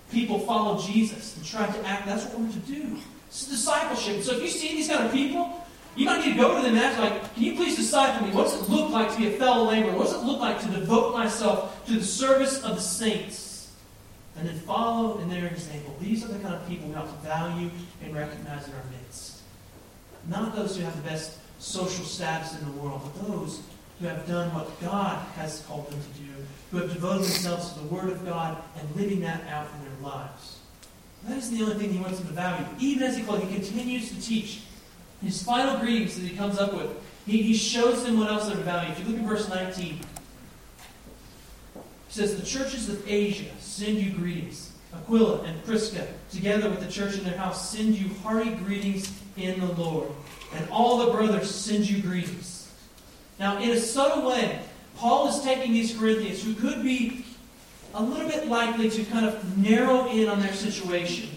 [0.10, 2.06] people follow Jesus and try to act.
[2.06, 2.98] That's what we're to do.
[3.28, 4.24] It's discipleship.
[4.24, 5.66] So if you see these kind of people,
[5.96, 8.34] you might need to go to them and ask, like, can you please disciple me?
[8.34, 9.96] What does it look like to be a fellow laborer?
[9.96, 13.72] What does it look like to devote myself to the service of the saints?
[14.36, 15.96] And then follow in their example.
[16.02, 17.70] These are the kind of people we ought to value
[18.04, 19.42] and recognize in our midst.
[20.28, 23.62] Not those who have the best social status in the world, but those
[24.00, 26.32] who have done what God has called them to do,
[26.72, 30.12] who have devoted themselves to the Word of God and living that out in their
[30.12, 30.60] lives.
[31.28, 32.66] That is the only thing he wants them to value.
[32.80, 34.64] Even as he, he continues to teach
[35.24, 36.90] his final greetings that he comes up with,
[37.26, 38.92] he, he shows them what else they're value.
[38.92, 40.02] If you look at verse 19, he
[42.10, 44.72] says, The churches of Asia send you greetings.
[44.94, 49.60] Aquila and Prisca, together with the church in their house, send you hearty greetings in
[49.60, 50.10] the Lord.
[50.54, 52.72] And all the brothers send you greetings.
[53.40, 54.60] Now, in a subtle way,
[54.98, 57.26] Paul is taking these Corinthians who could be
[57.96, 61.30] a little bit likely to kind of narrow in on their situation.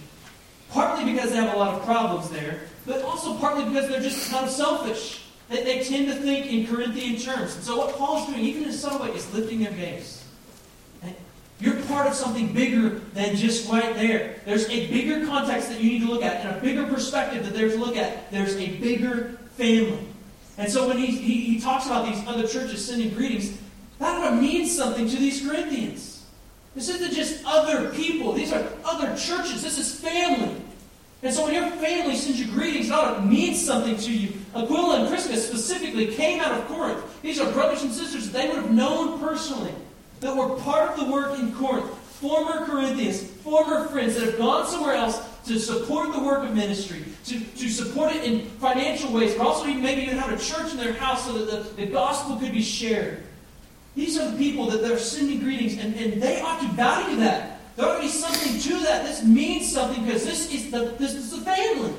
[0.70, 4.30] Partly because they have a lot of problems there, but also partly because they're just
[4.30, 5.24] kind of selfish.
[5.48, 7.56] They, they tend to think in Corinthian terms.
[7.56, 10.22] And so what Paul's doing, even in some way, is lifting their gaze.
[11.58, 14.40] You're part of something bigger than just right there.
[14.44, 17.54] There's a bigger context that you need to look at, and a bigger perspective that
[17.54, 18.30] there's to look at.
[18.30, 20.06] There's a bigger family.
[20.58, 23.58] And so when he, he, he talks about these other churches sending greetings,
[23.98, 26.26] that ought to mean something to these Corinthians.
[26.74, 28.32] This isn't just other people.
[28.32, 29.62] These are other churches.
[29.62, 30.54] This is family.
[31.22, 34.34] And so when your family sends you greetings, it ought to mean something to you.
[34.54, 37.02] Aquila and Prisca specifically came out of Corinth.
[37.22, 39.74] These are brothers and sisters that they would have known personally,
[40.20, 41.90] that were part of the work in Corinth.
[42.20, 47.04] Former Corinthians, former friends that have gone somewhere else to support the work of ministry,
[47.26, 50.78] to, to support it in financial ways, but also maybe even have a church in
[50.78, 53.22] their house so that the, the gospel could be shared.
[53.94, 57.55] These are the people that they're sending greetings, and, and they ought to value that.
[57.76, 59.04] There ought to be something to that.
[59.04, 61.92] This means something because this is the this is the family.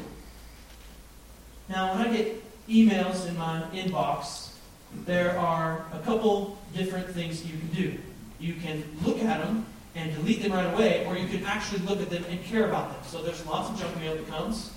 [1.70, 4.54] Now, when I get emails in my inbox,
[5.06, 7.98] there are a couple different things you can do.
[8.40, 12.02] You can look at them and delete them right away, or you can actually look
[12.02, 13.02] at them and care about them.
[13.06, 14.72] So there's lots of junk mail that comes.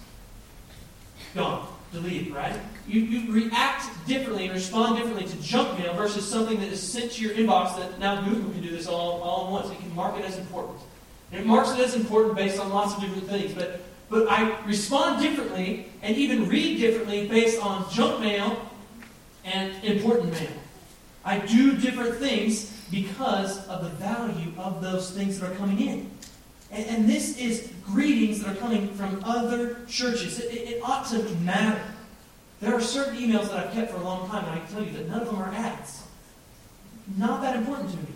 [1.34, 1.66] Gone.
[1.92, 2.56] Deleted, right?
[2.86, 7.12] You, you react differently and respond differently to junk mail versus something that is sent
[7.12, 9.70] to your inbox that now Google can do this all, all at once.
[9.70, 10.78] It can mark it as important.
[11.32, 13.54] It marks it as important based on lots of different things.
[13.54, 18.70] But, but I respond differently and even read differently based on junk mail
[19.44, 20.50] and important mail.
[21.24, 26.10] I do different things because of the value of those things that are coming in.
[26.72, 30.38] And, and this is greetings that are coming from other churches.
[30.40, 31.82] It, it, it ought to matter.
[32.60, 34.84] There are certain emails that I've kept for a long time, and I can tell
[34.84, 36.02] you that none of them are ads.
[37.16, 38.09] Not that important to me.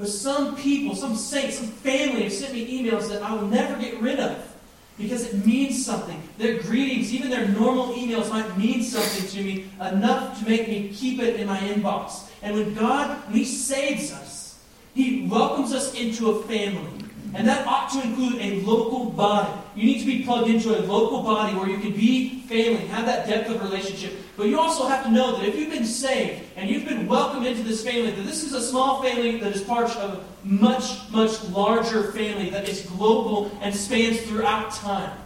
[0.00, 3.78] But some people, some saints, some family have sent me emails that I will never
[3.78, 4.56] get rid of
[4.96, 6.22] because it means something.
[6.38, 10.88] Their greetings, even their normal emails, might mean something to me enough to make me
[10.88, 12.30] keep it in my inbox.
[12.40, 14.58] And when God, when He saves us,
[14.94, 17.04] He welcomes us into a family.
[17.34, 19.52] And that ought to include a local body.
[19.76, 23.06] You need to be plugged into a local body where you can be family, have
[23.06, 24.14] that depth of relationship.
[24.36, 27.46] But you also have to know that if you've been saved and you've been welcomed
[27.46, 31.08] into this family, that this is a small family that is part of a much,
[31.10, 35.16] much larger family that is global and spans throughout time.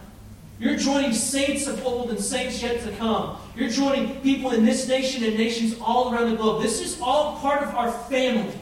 [0.59, 3.37] You're joining saints of old and saints yet to come.
[3.55, 6.61] You're joining people in this nation and nations all around the globe.
[6.61, 8.53] This is all part of our family.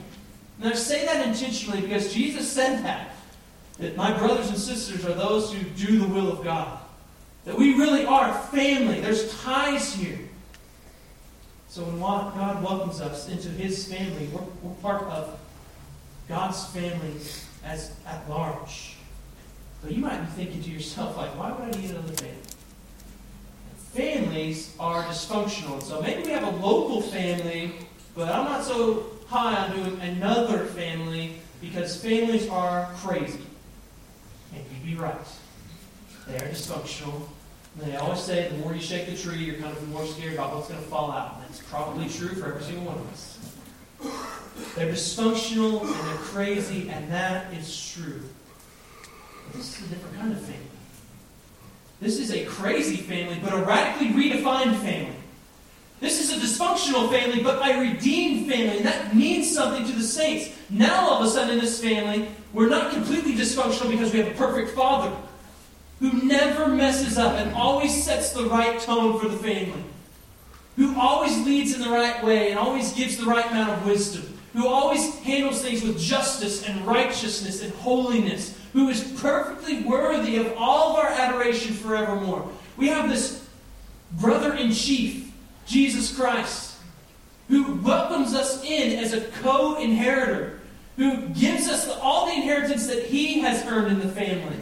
[0.59, 3.12] And I say that intentionally because Jesus said that
[3.79, 6.79] that my brothers and sisters are those who do the will of God.
[7.45, 9.01] That we really are family.
[9.01, 10.19] There's ties here.
[11.67, 15.39] So when God welcomes us into His family, we're, we're part of
[16.29, 17.15] God's family
[17.65, 18.95] as at large.
[19.81, 22.37] But you might be thinking to yourself, like, why would I need another family?
[23.93, 25.81] Families are dysfunctional.
[25.81, 27.73] So maybe we have a local family
[28.15, 33.39] but I'm not so high on doing another family because families are crazy.
[34.53, 35.15] And you'd be right.
[36.27, 37.27] They are dysfunctional.
[37.79, 40.33] And they always say the more you shake the tree, you're kind of more scared
[40.33, 41.35] about what's going to fall out.
[41.35, 43.39] And that's probably true for every single one of us.
[44.75, 48.21] They're dysfunctional and they're crazy, and that is true.
[49.47, 50.59] But this is a different kind of family.
[51.99, 55.15] This is a crazy family, but a radically redefined family.
[56.03, 60.03] This is a dysfunctional family, but a redeemed family, and that means something to the
[60.03, 60.53] saints.
[60.69, 64.27] Now, all of a sudden, in this family, we're not completely dysfunctional because we have
[64.27, 65.15] a perfect father
[66.01, 69.81] who never messes up and always sets the right tone for the family,
[70.75, 74.37] who always leads in the right way and always gives the right amount of wisdom,
[74.51, 80.53] who always handles things with justice and righteousness and holiness, who is perfectly worthy of
[80.57, 82.45] all of our adoration forevermore.
[82.75, 83.47] We have this
[84.11, 85.32] brother in chief,
[85.65, 86.77] Jesus Christ,
[87.47, 90.59] who welcomes us in as a co inheritor,
[90.97, 94.57] who gives us all the inheritance that he has earned in the family,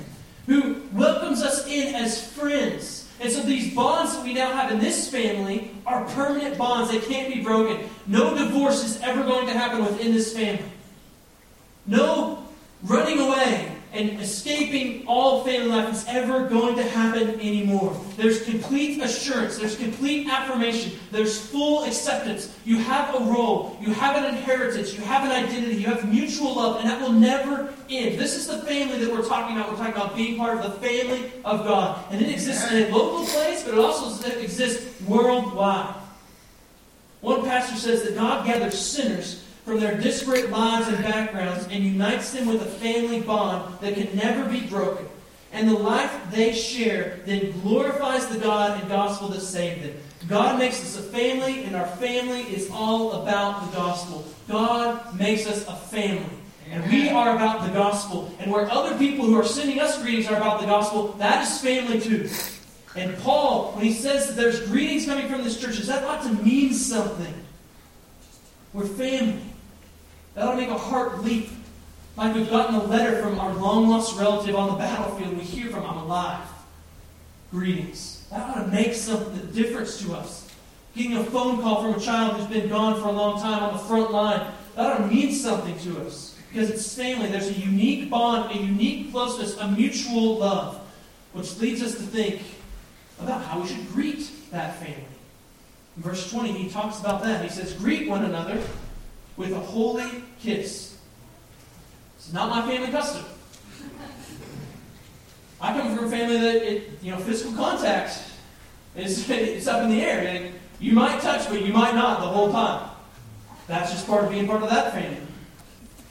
[0.46, 3.08] who welcomes us in as friends.
[3.20, 6.90] And so these bonds that we now have in this family are permanent bonds.
[6.92, 7.88] They can't be broken.
[8.08, 10.66] No divorce is ever going to happen within this family.
[11.86, 12.44] No
[12.84, 18.00] running away and escaping all family life is ever going to happen anymore.
[18.16, 22.56] There's complete assurance, there's complete affirmation, there's full acceptance.
[22.64, 26.56] You have a role, you have an inheritance, you have an identity, you have mutual
[26.56, 28.18] love, and that will never end.
[28.18, 29.72] This is the family that we're talking about.
[29.72, 32.02] We're talking about being part of the family of God.
[32.12, 35.96] And it exists in a local place, but it also exists worldwide.
[37.20, 42.32] One pastor says that God gathers sinners from their disparate lives and backgrounds and unites
[42.32, 45.08] them with a family bond that can never be broken.
[45.52, 49.98] And the life they share then glorifies the God and gospel that saved them.
[50.28, 54.26] God makes us a family, and our family is all about the gospel.
[54.48, 56.38] God makes us a family.
[56.70, 58.34] And we are about the gospel.
[58.40, 61.60] And where other people who are sending us greetings are about the gospel, that is
[61.60, 62.30] family too.
[62.96, 66.34] And Paul, when he says that there's greetings coming from this church, that ought to
[66.44, 67.34] mean something.
[68.74, 69.42] We're family.
[70.34, 71.50] That ought to make a heart leap.
[72.18, 75.38] Like we've gotten a letter from our long lost relative on the battlefield.
[75.38, 76.46] We hear from, I'm alive.
[77.52, 78.26] Greetings.
[78.32, 80.50] That ought to make some difference to us.
[80.96, 83.74] Getting a phone call from a child who's been gone for a long time on
[83.74, 84.46] the front line.
[84.76, 86.38] That ought to mean something to us.
[86.52, 87.28] Because it's family.
[87.28, 90.78] There's a unique bond, a unique closeness, a mutual love.
[91.34, 92.42] Which leads us to think
[93.22, 95.06] about how we should greet that family.
[95.96, 97.44] In verse 20, he talks about that.
[97.44, 98.62] He says, Greet one another
[99.38, 100.98] with a holy kiss.
[102.18, 103.26] It's not my family custom.
[105.60, 108.24] I come from a family that, it, you know, physical contact
[108.96, 110.28] is it's up in the air.
[110.28, 112.90] And you might touch, but you might not the whole time.
[113.68, 115.18] That's just part of being part of that family.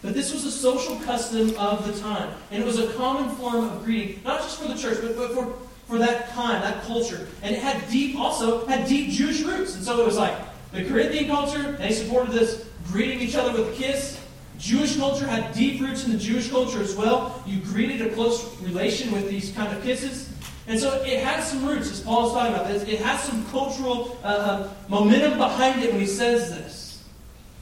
[0.02, 2.32] But this was a social custom of the time.
[2.50, 5.32] And it was a common form of greeting, not just for the church, but, but
[5.32, 5.52] for,
[5.86, 7.28] for that time, that culture.
[7.42, 9.74] And it had deep, also had deep Jewish roots.
[9.74, 10.34] And so it was like
[10.72, 14.20] the Corinthian culture, they supported this greeting each other with a kiss.
[14.58, 17.42] Jewish culture had deep roots in the Jewish culture as well.
[17.46, 20.30] You greeted a close relation with these kind of kisses.
[20.66, 22.82] And so it has some roots, as Paul is talking about this.
[22.84, 27.04] It has some cultural uh, uh, momentum behind it when he says this.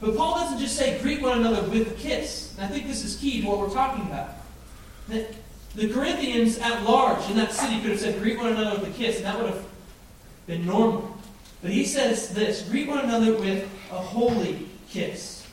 [0.01, 2.55] But Paul doesn't just say greet one another with a kiss.
[2.57, 4.35] And I think this is key to what we're talking about.
[5.07, 5.33] That
[5.75, 8.97] the Corinthians at large in that city could have said greet one another with a
[8.97, 9.65] kiss, and that would have
[10.45, 11.17] been normal.
[11.61, 15.45] But he says this greet one another with a holy kiss.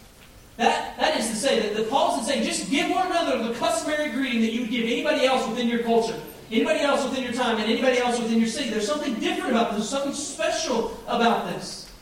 [0.57, 3.55] That, that is to say that, that Paul isn't saying just give one another the
[3.55, 6.19] customary greeting that you would give anybody else within your culture,
[6.51, 8.71] anybody else within your time, and anybody else within your city.
[8.71, 11.93] There's something different about this, there's something special about this.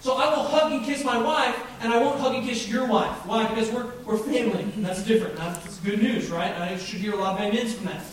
[0.00, 2.86] So I will hug and kiss my wife, and I won't hug and kiss your
[2.86, 3.26] wife.
[3.26, 3.46] Why?
[3.48, 4.72] Because we're, we're family.
[4.76, 5.36] That's different.
[5.36, 6.54] That's good news, right?
[6.56, 8.04] I should hear a lot of amens from that.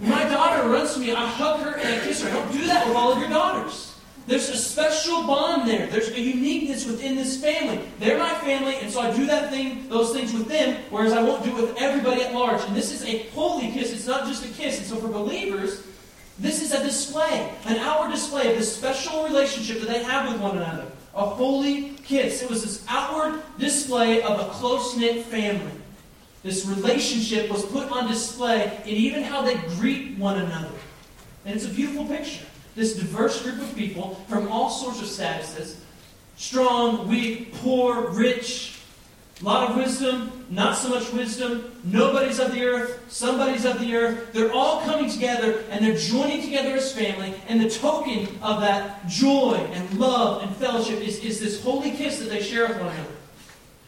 [0.00, 2.30] My daughter runs to me, I hug her and I kiss her.
[2.30, 3.87] Don't do that with all of your daughters.
[4.28, 5.86] There's a special bond there.
[5.86, 7.82] There's a uniqueness within this family.
[7.98, 11.22] They're my family, and so I do that thing, those things with them, whereas I
[11.22, 12.62] won't do it with everybody at large.
[12.64, 13.90] And this is a holy kiss.
[13.90, 14.76] It's not just a kiss.
[14.76, 15.82] And so for believers,
[16.38, 20.42] this is a display, an outward display of this special relationship that they have with
[20.42, 20.84] one another.
[21.14, 22.42] A holy kiss.
[22.42, 25.72] It was this outward display of a close knit family.
[26.42, 30.68] This relationship was put on display in even how they greet one another.
[31.46, 32.44] And it's a beautiful picture
[32.78, 35.76] this diverse group of people from all sorts of statuses
[36.36, 38.78] strong, weak, poor, rich,
[39.40, 41.70] A lot of wisdom, not so much wisdom.
[41.84, 44.32] Nobody's of the earth, somebody's of the earth.
[44.32, 47.34] They're all coming together and they're joining together as family.
[47.48, 52.18] And the token of that joy and love and fellowship is, is this holy kiss
[52.18, 53.12] that they share with one another.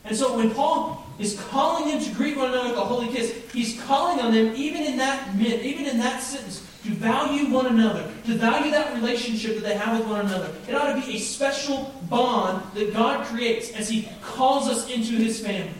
[0.04, 3.34] And so when Paul is calling them to greet one another with a holy kiss,
[3.52, 8.10] he's calling on them, even in that even in that sentence, to value one another,
[8.24, 10.50] to value that relationship that they have with one another.
[10.68, 15.16] It ought to be a special bond that God creates as He calls us into
[15.16, 15.74] His family.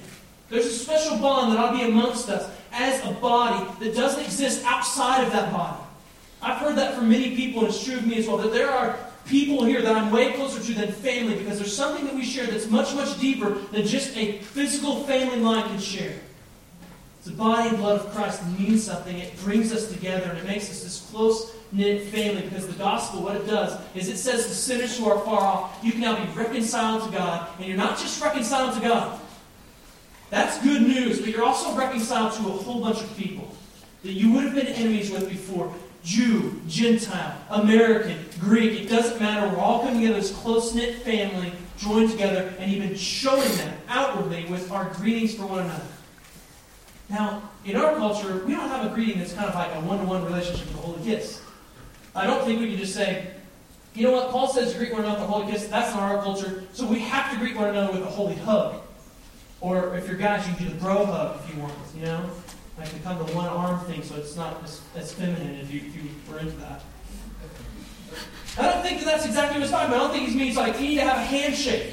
[0.51, 4.25] There's a special bond that ought to be amongst us as a body that doesn't
[4.25, 5.81] exist outside of that body.
[6.43, 8.71] I've heard that from many people, and it's true of me as well, that there
[8.71, 12.25] are people here that I'm way closer to than family because there's something that we
[12.25, 16.15] share that's much, much deeper than just a physical family line can share.
[17.25, 19.19] The body and blood of Christ means something.
[19.19, 23.23] It brings us together and it makes us this close knit family because the gospel,
[23.23, 26.17] what it does, is it says to sinners who are far off, you can now
[26.17, 27.49] be reconciled to God.
[27.59, 29.21] And you're not just reconciled to God.
[30.31, 33.55] That's good news, but you're also reconciled to a whole bunch of people
[34.03, 35.75] that you would have been enemies with before.
[36.03, 39.47] Jew, Gentile, American, Greek, it doesn't matter.
[39.49, 44.47] We're all coming together as close knit family, joined together, and even showing that outwardly
[44.47, 45.85] with our greetings for one another.
[47.11, 49.99] Now, in our culture, we don't have a greeting that's kind of like a one
[49.99, 51.43] to one relationship with the holy kiss.
[52.15, 53.33] I don't think we can just say,
[53.95, 55.67] you know what, Paul says to greet one another with a holy kiss.
[55.67, 58.81] That's not our culture, so we have to greet one another with a holy hug.
[59.61, 62.31] Or if you're guys, you can do the bro hug if you want, you know?
[62.79, 65.97] Like become the one arm thing so it's not as, as feminine if you, if
[65.97, 66.83] you were into that.
[68.59, 70.01] I don't think that that's exactly what he's talking about.
[70.01, 71.93] I don't think he means like you need to have a handshake.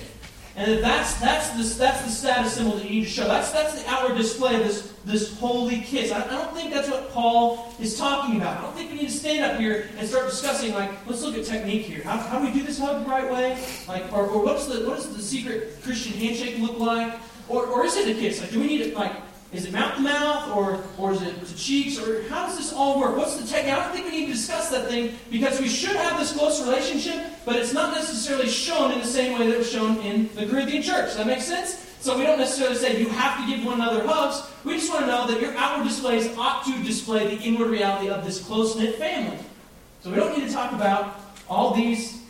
[0.56, 3.28] And that's, that's, the, that's the status symbol that you need to show.
[3.28, 6.12] That's, that's the outward display of this, this holy kiss.
[6.12, 8.58] I, I don't think that's what Paul is talking about.
[8.58, 11.36] I don't think we need to stand up here and start discussing, like, let's look
[11.36, 12.04] at technique here.
[12.04, 13.58] How, how do we do this hug the right way?
[13.88, 17.18] Like, or, or what's the, what does the secret Christian handshake look like?
[17.48, 18.42] Or, or is it a kiss?
[18.42, 19.14] Like, do we need to, like,
[19.54, 22.74] is it mouth to mouth, or, or is it to cheeks, or how does this
[22.74, 23.16] all work?
[23.16, 23.74] What's the technique?
[23.74, 26.62] I don't think we need to discuss that thing because we should have this close
[26.62, 30.30] relationship, but it's not necessarily shown in the same way that it was shown in
[30.36, 31.06] the Corinthian church.
[31.06, 31.87] Does that make sense?
[32.08, 34.42] So we don't necessarily say you have to give one another hugs.
[34.64, 38.08] We just want to know that your outward displays ought to display the inward reality
[38.08, 39.38] of this close knit family.
[40.00, 42.22] So we don't need to talk about all these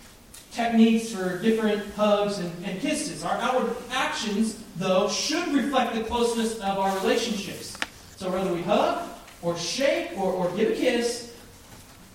[0.51, 3.23] techniques for different hugs and, and kisses.
[3.23, 7.77] Our outward actions though, should reflect the closeness of our relationships.
[8.15, 9.07] So whether we hug
[9.43, 11.35] or shake or, or give a kiss,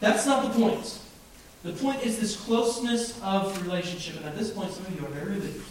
[0.00, 0.98] that's not the point.
[1.62, 4.16] The point is this closeness of relationship.
[4.16, 5.64] And at this point, some of you are very relieved.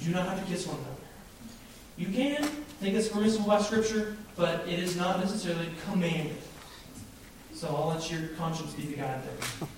[0.00, 0.93] You do not have to kiss one another.
[1.96, 2.42] You can
[2.80, 6.36] think it's permissible by Scripture, but it is not necessarily commanded.
[7.54, 9.68] So I'll let your conscience be the guide there.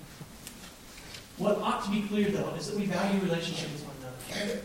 [1.36, 4.60] What ought to be clear, though, is that we value relationships with one another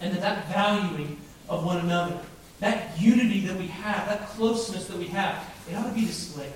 [0.00, 2.18] and that that valuing of one another,
[2.60, 6.52] that unity that we have, that closeness that we have, it ought to be displayed.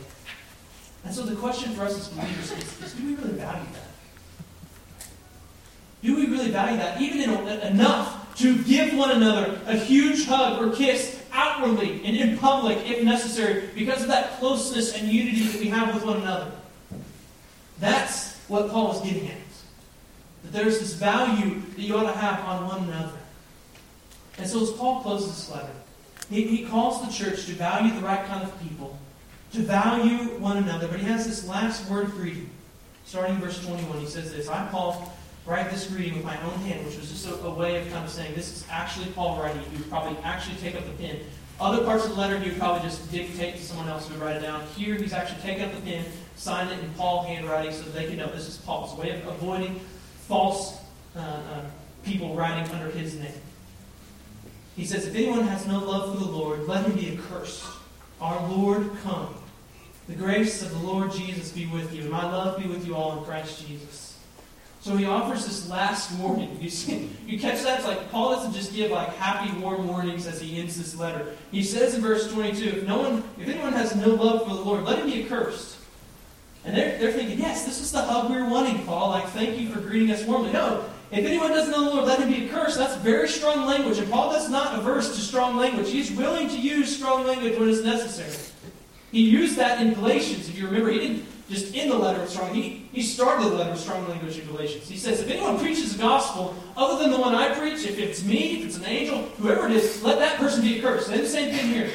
[1.04, 5.08] And so the question for us as believers is, is do we really value that?
[6.02, 7.00] Do we really value that?
[7.00, 12.38] Even in, enough to give one another a huge hug or kiss outwardly and in
[12.38, 16.50] public if necessary because of that closeness and unity that we have with one another.
[17.80, 19.36] That's what Paul is getting at.
[20.44, 23.18] That there's this value that you ought to have on one another.
[24.38, 25.72] And so as Paul closes this letter,
[26.30, 28.96] he, he calls the church to value the right kind of people,
[29.52, 30.86] to value one another.
[30.86, 32.48] But he has this last word for you.
[33.04, 35.12] Starting in verse 21, he says this I, Paul,
[35.48, 38.04] write this greeting with my own hand, which was just a, a way of kind
[38.04, 39.62] of saying this is actually Paul writing.
[39.70, 41.20] He would probably actually take up the pen.
[41.58, 44.22] Other parts of the letter, he would probably just dictate to someone else who would
[44.22, 44.62] write it down.
[44.76, 46.04] Here, he's actually taking up the pen,
[46.36, 49.80] sign it in Paul handwriting so they can know this is Paul's way of avoiding
[50.28, 50.78] false
[51.16, 51.62] uh, uh,
[52.04, 53.32] people writing under his name.
[54.76, 57.64] He says, If anyone has no love for the Lord, let him be accursed.
[58.20, 59.34] Our Lord, come.
[60.06, 62.94] The grace of the Lord Jesus be with you, and my love be with you
[62.94, 64.07] all in Christ Jesus.
[64.80, 66.56] So he offers this last warning.
[66.60, 67.80] You see, you catch that?
[67.80, 71.34] It's like Paul doesn't just give like happy, warm warnings as he ends this letter.
[71.50, 74.60] He says in verse 22, if no one, if anyone has no love for the
[74.60, 75.76] Lord, let him be accursed.
[76.64, 79.10] And they're, they're thinking, yes, this is the hug we were wanting, Paul.
[79.10, 80.52] Like, thank you for greeting us warmly.
[80.52, 82.76] No, if anyone doesn't know the Lord, let him be accursed.
[82.76, 83.98] That's very strong language.
[83.98, 85.90] And Paul does not averse to strong language.
[85.90, 88.34] He's willing to use strong language when it's necessary.
[89.10, 90.50] He used that in Galatians.
[90.50, 92.54] If you remember, he didn't just in the letter of strong.
[92.54, 94.88] He, he started the letter with strong language in Galatians.
[94.88, 98.22] He says, if anyone preaches the gospel other than the one I preach, if it's
[98.22, 101.10] me, if it's an angel, whoever it is, let that person be accursed.
[101.10, 101.90] And the same thing here.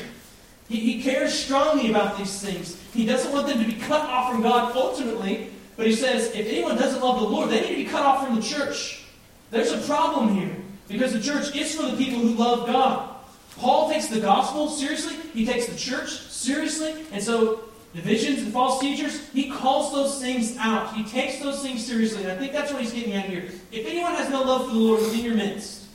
[0.67, 2.81] He, he cares strongly about these things.
[2.93, 6.47] He doesn't want them to be cut off from God ultimately, but he says, if
[6.47, 9.05] anyone doesn't love the Lord, they need to be cut off from the church.
[9.51, 10.55] There's a problem here.
[10.87, 13.09] Because the church is for the people who love God.
[13.57, 17.61] Paul takes the gospel seriously, he takes the church seriously, and so
[17.93, 20.93] divisions and false teachers, he calls those things out.
[20.95, 23.49] He takes those things seriously, and I think that's what he's getting at here.
[23.71, 25.85] If anyone has no love for the Lord within your midst,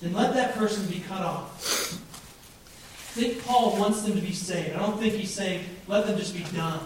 [0.00, 2.02] then let that person be cut off.
[3.16, 4.76] I think Paul wants them to be saved.
[4.76, 6.80] I don't think he's saying, let them just be done.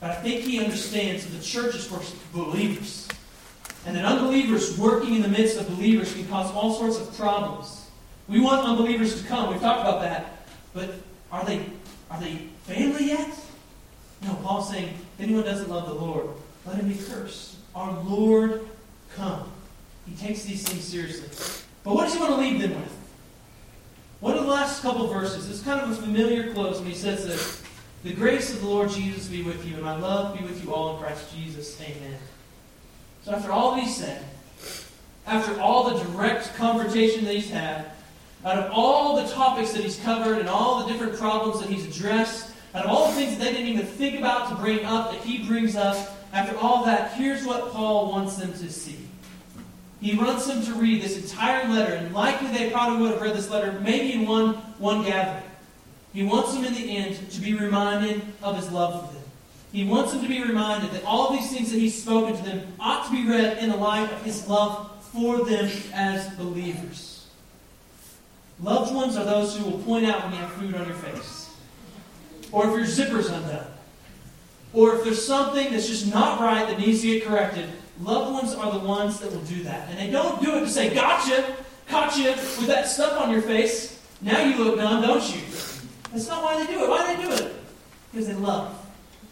[0.00, 2.00] But I think he understands that the church is for
[2.32, 3.08] believers.
[3.86, 7.86] And that unbelievers working in the midst of believers can cause all sorts of problems.
[8.28, 9.50] We want unbelievers to come.
[9.50, 10.46] We've talked about that.
[10.74, 10.94] But
[11.30, 11.66] are they
[12.10, 13.30] are they family yet?
[14.22, 16.28] No, Paul's saying, if anyone doesn't love the Lord,
[16.66, 17.56] let him be cursed.
[17.74, 18.68] Our Lord
[19.16, 19.50] come.
[20.06, 21.28] He takes these things seriously.
[21.84, 22.98] But what does he want to leave them with?
[24.20, 25.50] What are the last couple verses?
[25.50, 27.68] It's kind of a familiar close when he says that
[28.08, 30.72] the grace of the Lord Jesus be with you, and my love be with you
[30.72, 31.80] all in Christ Jesus.
[31.80, 32.18] Amen.
[33.24, 34.24] So after all that he's said,
[35.26, 37.86] after all the direct confrontation that he's had,
[38.44, 41.86] out of all the topics that he's covered and all the different problems that he's
[41.86, 45.12] addressed, out of all the things that they didn't even think about to bring up
[45.12, 45.96] that he brings up,
[46.32, 48.98] after all that, here's what Paul wants them to see.
[50.00, 53.34] He wants them to read this entire letter, and likely they probably would have read
[53.34, 55.44] this letter maybe in one, one gathering.
[56.12, 59.22] He wants them in the end to be reminded of his love for them.
[59.72, 62.74] He wants them to be reminded that all these things that he's spoken to them
[62.78, 67.26] ought to be read in the light of his love for them as believers.
[68.60, 71.41] Loved ones are those who will point out when you have food on your face,
[72.52, 73.66] or if your zipper's undone,
[74.72, 77.68] or if there's something that's just not right that needs to get corrected
[78.00, 79.88] Loved ones are the ones that will do that.
[79.88, 81.56] And they don't do it to say, gotcha,
[81.88, 84.00] caught you with that stuff on your face.
[84.20, 85.42] Now you look dumb, don't you?
[86.10, 86.88] That's not why they do it.
[86.88, 87.54] Why do they do it?
[88.10, 88.76] Because they love.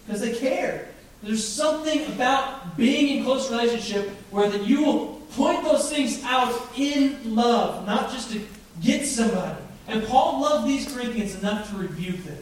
[0.07, 0.89] Because they care.
[1.23, 6.71] There's something about being in close relationship where that you will point those things out
[6.77, 8.41] in love, not just to
[8.81, 9.59] get somebody.
[9.89, 12.39] And Paul loved these Corinthians enough to rebuke them.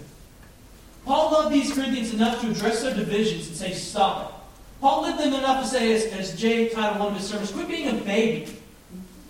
[1.09, 4.35] Paul loved these Corinthians enough to address their divisions and say, stop it.
[4.83, 7.67] Paul loved them enough to say, as, as Jay titled one of his sermons, quit
[7.67, 8.55] being a baby.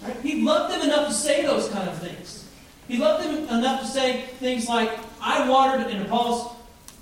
[0.03, 0.17] Right?
[0.17, 2.49] He loved them enough to say those kind of things.
[2.89, 4.91] He loved them enough to say things like,
[5.23, 6.53] I watered and Apollos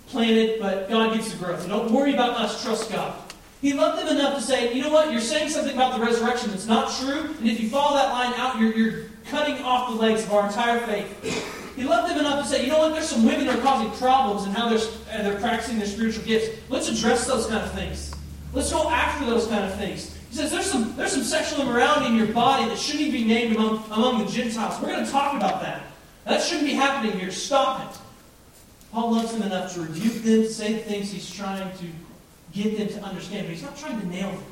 [0.08, 1.66] planted, but God gives the growth.
[1.66, 3.16] don't worry about us, trust God.
[3.62, 6.50] He loved them enough to say, you know what, you're saying something about the resurrection
[6.50, 9.96] that's not true, and if you follow that line out, you're, you're cutting off the
[9.96, 11.65] legs of our entire faith.
[11.76, 13.90] He loved them enough to say, you know what, there's some women that are causing
[13.92, 16.58] problems in how they're, uh, they're practicing their spiritual gifts.
[16.70, 18.14] Let's address those kind of things.
[18.54, 20.16] Let's go after those kind of things.
[20.30, 23.56] He says there's some, there's some sexual immorality in your body that shouldn't be named
[23.56, 24.80] among, among the Gentiles.
[24.80, 25.82] We're going to talk about that.
[26.24, 27.30] That shouldn't be happening here.
[27.30, 28.00] Stop it.
[28.90, 31.84] Paul loves them enough to rebuke them, say the things he's trying to
[32.54, 34.44] get them to understand, but he's not trying to nail them.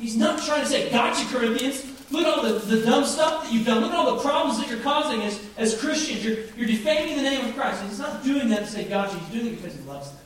[0.00, 1.91] He's not trying to say, Gotcha, Corinthians.
[2.12, 3.80] Look at all the, the dumb stuff that you've done.
[3.80, 6.22] Look at all the problems that you're causing as, as Christians.
[6.22, 7.80] You're, you're defaming the name of Christ.
[7.80, 9.18] And he's not doing that to say gotcha.
[9.18, 10.20] He's doing it because he loves them.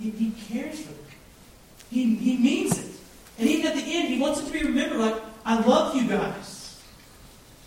[0.00, 1.04] He, he cares for them.
[1.90, 2.86] He, he means it.
[3.38, 6.08] And even at the end, he wants it to be remembered like, I love you
[6.08, 6.82] guys.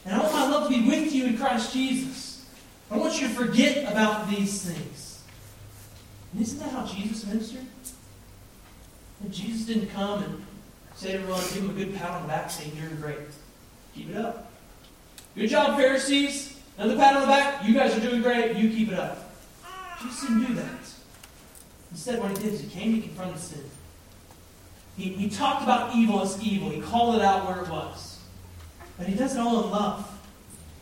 [0.06, 2.46] And I want my love to be with you in Christ Jesus.
[2.90, 5.22] I want you to forget about these things.
[6.34, 7.68] And isn't that how Jesus ministered?
[9.22, 10.46] And Jesus didn't come and
[11.00, 13.20] say to everyone, give them a good pat on the back, saying, You're great.
[13.95, 14.52] Keep it up.
[15.36, 16.60] Good job, Pharisees.
[16.78, 17.66] Another pat on the back.
[17.66, 18.58] You guys are doing great.
[18.58, 19.34] You keep it up.
[20.02, 20.80] Jesus didn't do that.
[21.91, 23.64] Instead, what he did is he came to confront the sin.
[24.97, 26.70] He, he talked about evil as evil.
[26.70, 28.20] He called it out where it was.
[28.97, 30.20] But he does it all in love.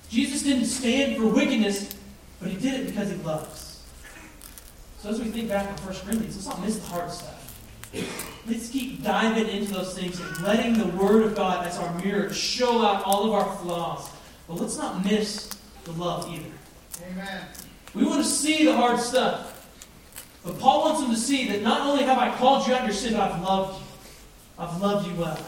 [0.10, 1.96] Jesus didn't stand for wickedness,
[2.40, 3.84] but he did it because he loves.
[5.00, 7.37] So as we think back on 1 Corinthians, let's not miss the hard stuff.
[7.94, 12.34] Let's keep diving into those things and letting the Word of God as our mirror
[12.34, 14.10] show out all of our flaws.
[14.48, 15.50] But let's not miss
[15.84, 16.50] the love either.
[17.12, 17.44] Amen.
[17.94, 19.54] We want to see the hard stuff.
[20.46, 22.88] But Paul wants them to see that not only have I called you out of
[22.88, 23.88] your sin, but I've loved you.
[24.60, 25.46] I've loved you well.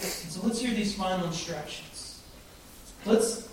[0.00, 2.22] And so let's hear these final instructions.
[3.04, 3.48] Let's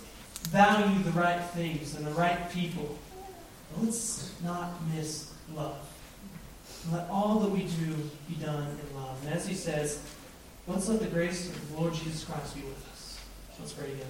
[0.49, 2.97] value the right things and the right people.
[3.71, 5.77] But let's not miss love.
[6.91, 7.95] Let all that we do
[8.27, 9.17] be done in love.
[9.25, 10.01] And as he says,
[10.67, 13.19] let's let the grace of the Lord Jesus Christ be with us.
[13.59, 14.09] Let's pray together.